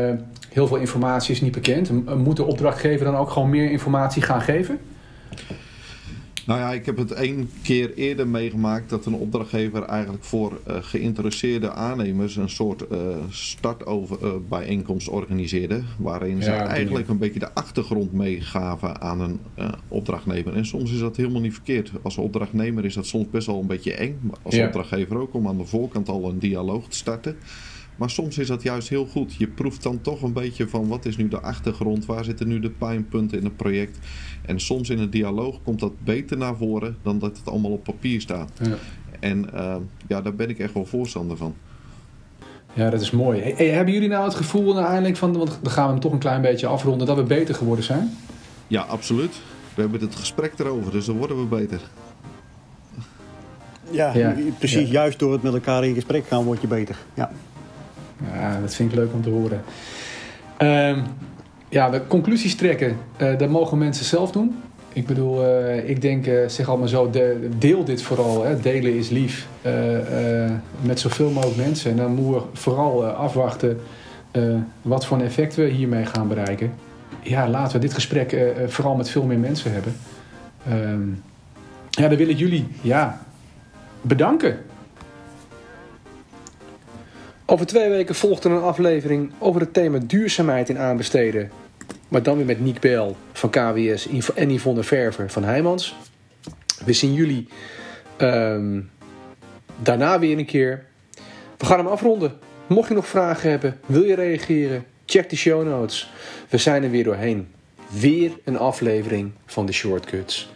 heel 0.48 0.66
veel 0.66 0.76
informatie 0.76 1.34
is 1.34 1.40
niet 1.40 1.52
bekend. 1.52 2.16
Moet 2.16 2.36
de 2.36 2.44
opdrachtgever 2.44 3.04
dan 3.04 3.16
ook 3.16 3.30
gewoon 3.30 3.50
meer 3.50 3.70
informatie 3.70 4.22
gaan 4.22 4.40
geven? 4.40 4.78
Nou 6.46 6.60
ja, 6.60 6.72
ik 6.72 6.86
heb 6.86 6.96
het 6.96 7.12
één 7.12 7.50
keer 7.62 7.94
eerder 7.94 8.28
meegemaakt 8.28 8.90
dat 8.90 9.06
een 9.06 9.14
opdrachtgever 9.14 9.82
eigenlijk 9.82 10.24
voor 10.24 10.60
eh, 10.66 10.76
geïnteresseerde 10.80 11.70
aannemers 11.72 12.36
een 12.36 12.48
soort 12.48 12.86
eh 12.88 12.98
startbijeenkomst 13.30 15.08
organiseerde. 15.08 15.82
Waarin 15.98 16.42
ze 16.42 16.50
Ja, 16.50 16.66
eigenlijk 16.66 17.08
een 17.08 17.18
beetje 17.18 17.38
de 17.40 17.54
achtergrond 17.54 18.12
meegaven 18.12 19.00
aan 19.00 19.20
een 19.20 19.40
eh, 19.54 19.72
opdrachtnemer. 19.88 20.56
En 20.56 20.66
soms 20.66 20.92
is 20.92 20.98
dat 20.98 21.16
helemaal 21.16 21.40
niet 21.40 21.52
verkeerd. 21.52 21.90
Als 22.02 22.16
opdrachtnemer 22.16 22.84
is 22.84 22.94
dat 22.94 23.06
soms 23.06 23.26
best 23.30 23.46
wel 23.46 23.60
een 23.60 23.66
beetje 23.66 23.94
eng. 23.94 24.18
Maar 24.20 24.36
als 24.42 24.54
Ja. 24.54 24.66
opdrachtgever 24.66 25.16
ook 25.18 25.34
om 25.34 25.48
aan 25.48 25.58
de 25.58 25.64
voorkant 25.66 26.08
al 26.08 26.28
een 26.28 26.38
dialoog 26.38 26.88
te 26.88 26.96
starten. 26.96 27.36
Maar 28.00 28.10
soms 28.10 28.38
is 28.38 28.46
dat 28.46 28.62
juist 28.62 28.88
heel 28.88 29.06
goed. 29.06 29.34
Je 29.34 29.46
proeft 29.46 29.82
dan 29.82 30.00
toch 30.00 30.22
een 30.22 30.32
beetje 30.32 30.68
van 30.68 30.88
wat 30.88 31.04
is 31.04 31.16
nu 31.16 31.28
de 31.28 31.40
achtergrond, 31.40 32.06
waar 32.06 32.24
zitten 32.24 32.48
nu 32.48 32.60
de 32.60 32.70
pijnpunten 32.70 33.38
in 33.38 33.44
het 33.44 33.56
project. 33.56 33.98
En 34.42 34.60
soms 34.60 34.90
in 34.90 34.98
een 34.98 35.10
dialoog 35.10 35.58
komt 35.62 35.80
dat 35.80 35.92
beter 36.04 36.36
naar 36.36 36.56
voren 36.56 36.96
dan 37.02 37.18
dat 37.18 37.36
het 37.36 37.48
allemaal 37.48 37.70
op 37.70 37.84
papier 37.84 38.20
staat. 38.20 38.50
Ja. 38.62 38.74
En 39.20 39.54
eh, 39.54 39.76
ja, 40.06 40.20
daar 40.22 40.34
ben 40.34 40.48
ik 40.48 40.58
echt 40.58 40.74
wel 40.74 40.84
voorstander 40.86 41.36
van. 41.36 41.54
Ja, 42.72 42.90
dat 42.90 43.00
is 43.00 43.10
mooi. 43.10 43.40
Hey, 43.40 43.66
hebben 43.66 43.94
jullie 43.94 44.08
nou 44.08 44.24
het 44.24 44.34
gevoel 44.34 44.74
nou 44.74 44.86
eindelijk 44.86 45.16
van, 45.16 45.36
want 45.36 45.58
dan 45.62 45.72
gaan 45.72 45.84
we 45.86 45.90
hem 45.92 46.00
toch 46.00 46.12
een 46.12 46.18
klein 46.18 46.42
beetje 46.42 46.66
afronden, 46.66 47.06
dat 47.06 47.16
we 47.16 47.22
beter 47.22 47.54
geworden 47.54 47.84
zijn? 47.84 48.10
Ja, 48.66 48.82
absoluut. 48.82 49.40
We 49.74 49.80
hebben 49.80 50.00
het 50.00 50.14
gesprek 50.14 50.52
erover, 50.58 50.92
dus 50.92 51.04
dan 51.04 51.16
worden 51.16 51.40
we 51.40 51.56
beter. 51.56 51.80
Ja, 53.90 54.14
Ja. 54.16 54.34
precies. 54.58 54.86
Ja. 54.86 54.92
Juist 54.92 55.18
door 55.18 55.32
het 55.32 55.42
met 55.42 55.54
elkaar 55.54 55.84
in 55.84 55.94
gesprek 55.94 56.26
gaan 56.26 56.44
word 56.44 56.60
je 56.60 56.66
beter. 56.66 56.96
Ja. 57.14 57.30
Ja, 58.34 58.60
dat 58.60 58.74
vind 58.74 58.92
ik 58.92 58.98
leuk 58.98 59.12
om 59.12 59.22
te 59.22 59.30
horen. 59.30 59.62
Ehm, 60.56 60.98
ja, 61.68 61.90
de 61.90 62.06
conclusies 62.06 62.54
trekken, 62.54 62.96
eh, 63.16 63.38
dat 63.38 63.48
mogen 63.48 63.78
mensen 63.78 64.04
zelf 64.04 64.30
doen. 64.32 64.62
Ik 64.92 65.06
bedoel, 65.06 65.44
eh, 65.44 65.88
ik 65.88 66.00
denk, 66.00 66.26
eh, 66.26 66.48
zeg 66.48 66.68
allemaal 66.68 66.88
zo, 66.88 67.10
de, 67.10 67.48
deel 67.58 67.84
dit 67.84 68.02
vooral. 68.02 68.44
Hè. 68.44 68.60
Delen 68.60 68.94
is 68.94 69.08
lief. 69.08 69.48
met 70.80 71.00
zoveel 71.00 71.30
mogelijk 71.30 71.56
mensen. 71.56 71.90
En 71.90 71.96
dan 71.96 72.14
moeten 72.14 72.34
we 72.34 72.42
vooral 72.52 73.06
afwachten 73.06 73.80
wat 74.82 75.06
voor 75.06 75.20
effect 75.20 75.54
we 75.54 75.64
hiermee 75.64 76.06
gaan 76.06 76.28
bereiken. 76.28 76.72
Ja, 77.22 77.48
laten 77.48 77.72
we 77.72 77.86
dit 77.86 77.94
gesprek 77.94 78.36
vooral 78.66 78.94
met 78.94 79.10
veel 79.10 79.24
meer 79.24 79.38
mensen 79.38 79.72
hebben. 79.72 79.96
Ehm, 80.66 81.08
ja, 81.90 82.08
dan 82.08 82.16
wil 82.16 82.28
ik 82.28 82.38
jullie 82.38 82.66
ja, 82.80 83.20
bedanken. 84.00 84.58
Over 87.50 87.66
twee 87.66 87.88
weken 87.88 88.14
volgt 88.14 88.44
er 88.44 88.50
een 88.50 88.62
aflevering 88.62 89.32
over 89.38 89.60
het 89.60 89.72
thema 89.72 89.98
duurzaamheid 89.98 90.68
in 90.68 90.78
aanbesteden. 90.78 91.50
Maar 92.08 92.22
dan 92.22 92.36
weer 92.36 92.46
met 92.46 92.60
Niek 92.60 92.80
Bel 92.80 93.16
van 93.32 93.50
KWS 93.50 94.08
en 94.34 94.50
Yvonne 94.50 94.82
Verver 94.82 95.30
van 95.30 95.44
Heijmans. 95.44 95.96
We 96.84 96.92
zien 96.92 97.14
jullie 97.14 97.48
ehm, 98.16 98.80
daarna 99.82 100.18
weer 100.18 100.38
een 100.38 100.46
keer. 100.46 100.86
We 101.58 101.66
gaan 101.66 101.78
hem 101.78 101.86
afronden. 101.86 102.38
Mocht 102.66 102.88
je 102.88 102.94
nog 102.94 103.06
vragen 103.06 103.50
hebben, 103.50 103.80
wil 103.86 104.02
je 104.02 104.14
reageren, 104.14 104.84
check 105.06 105.30
de 105.30 105.36
show 105.36 105.64
notes. 105.64 106.12
We 106.48 106.58
zijn 106.58 106.82
er 106.82 106.90
weer 106.90 107.04
doorheen. 107.04 107.48
Weer 107.88 108.32
een 108.44 108.58
aflevering 108.58 109.32
van 109.46 109.66
de 109.66 109.72
Shortcuts. 109.72 110.52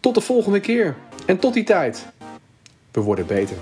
Tot 0.00 0.14
de 0.14 0.20
volgende 0.20 0.60
keer 0.60 0.96
en 1.26 1.38
tot 1.38 1.54
die 1.54 1.64
tijd. 1.64 2.06
We 2.90 3.00
worden 3.00 3.26
beter. 3.26 3.56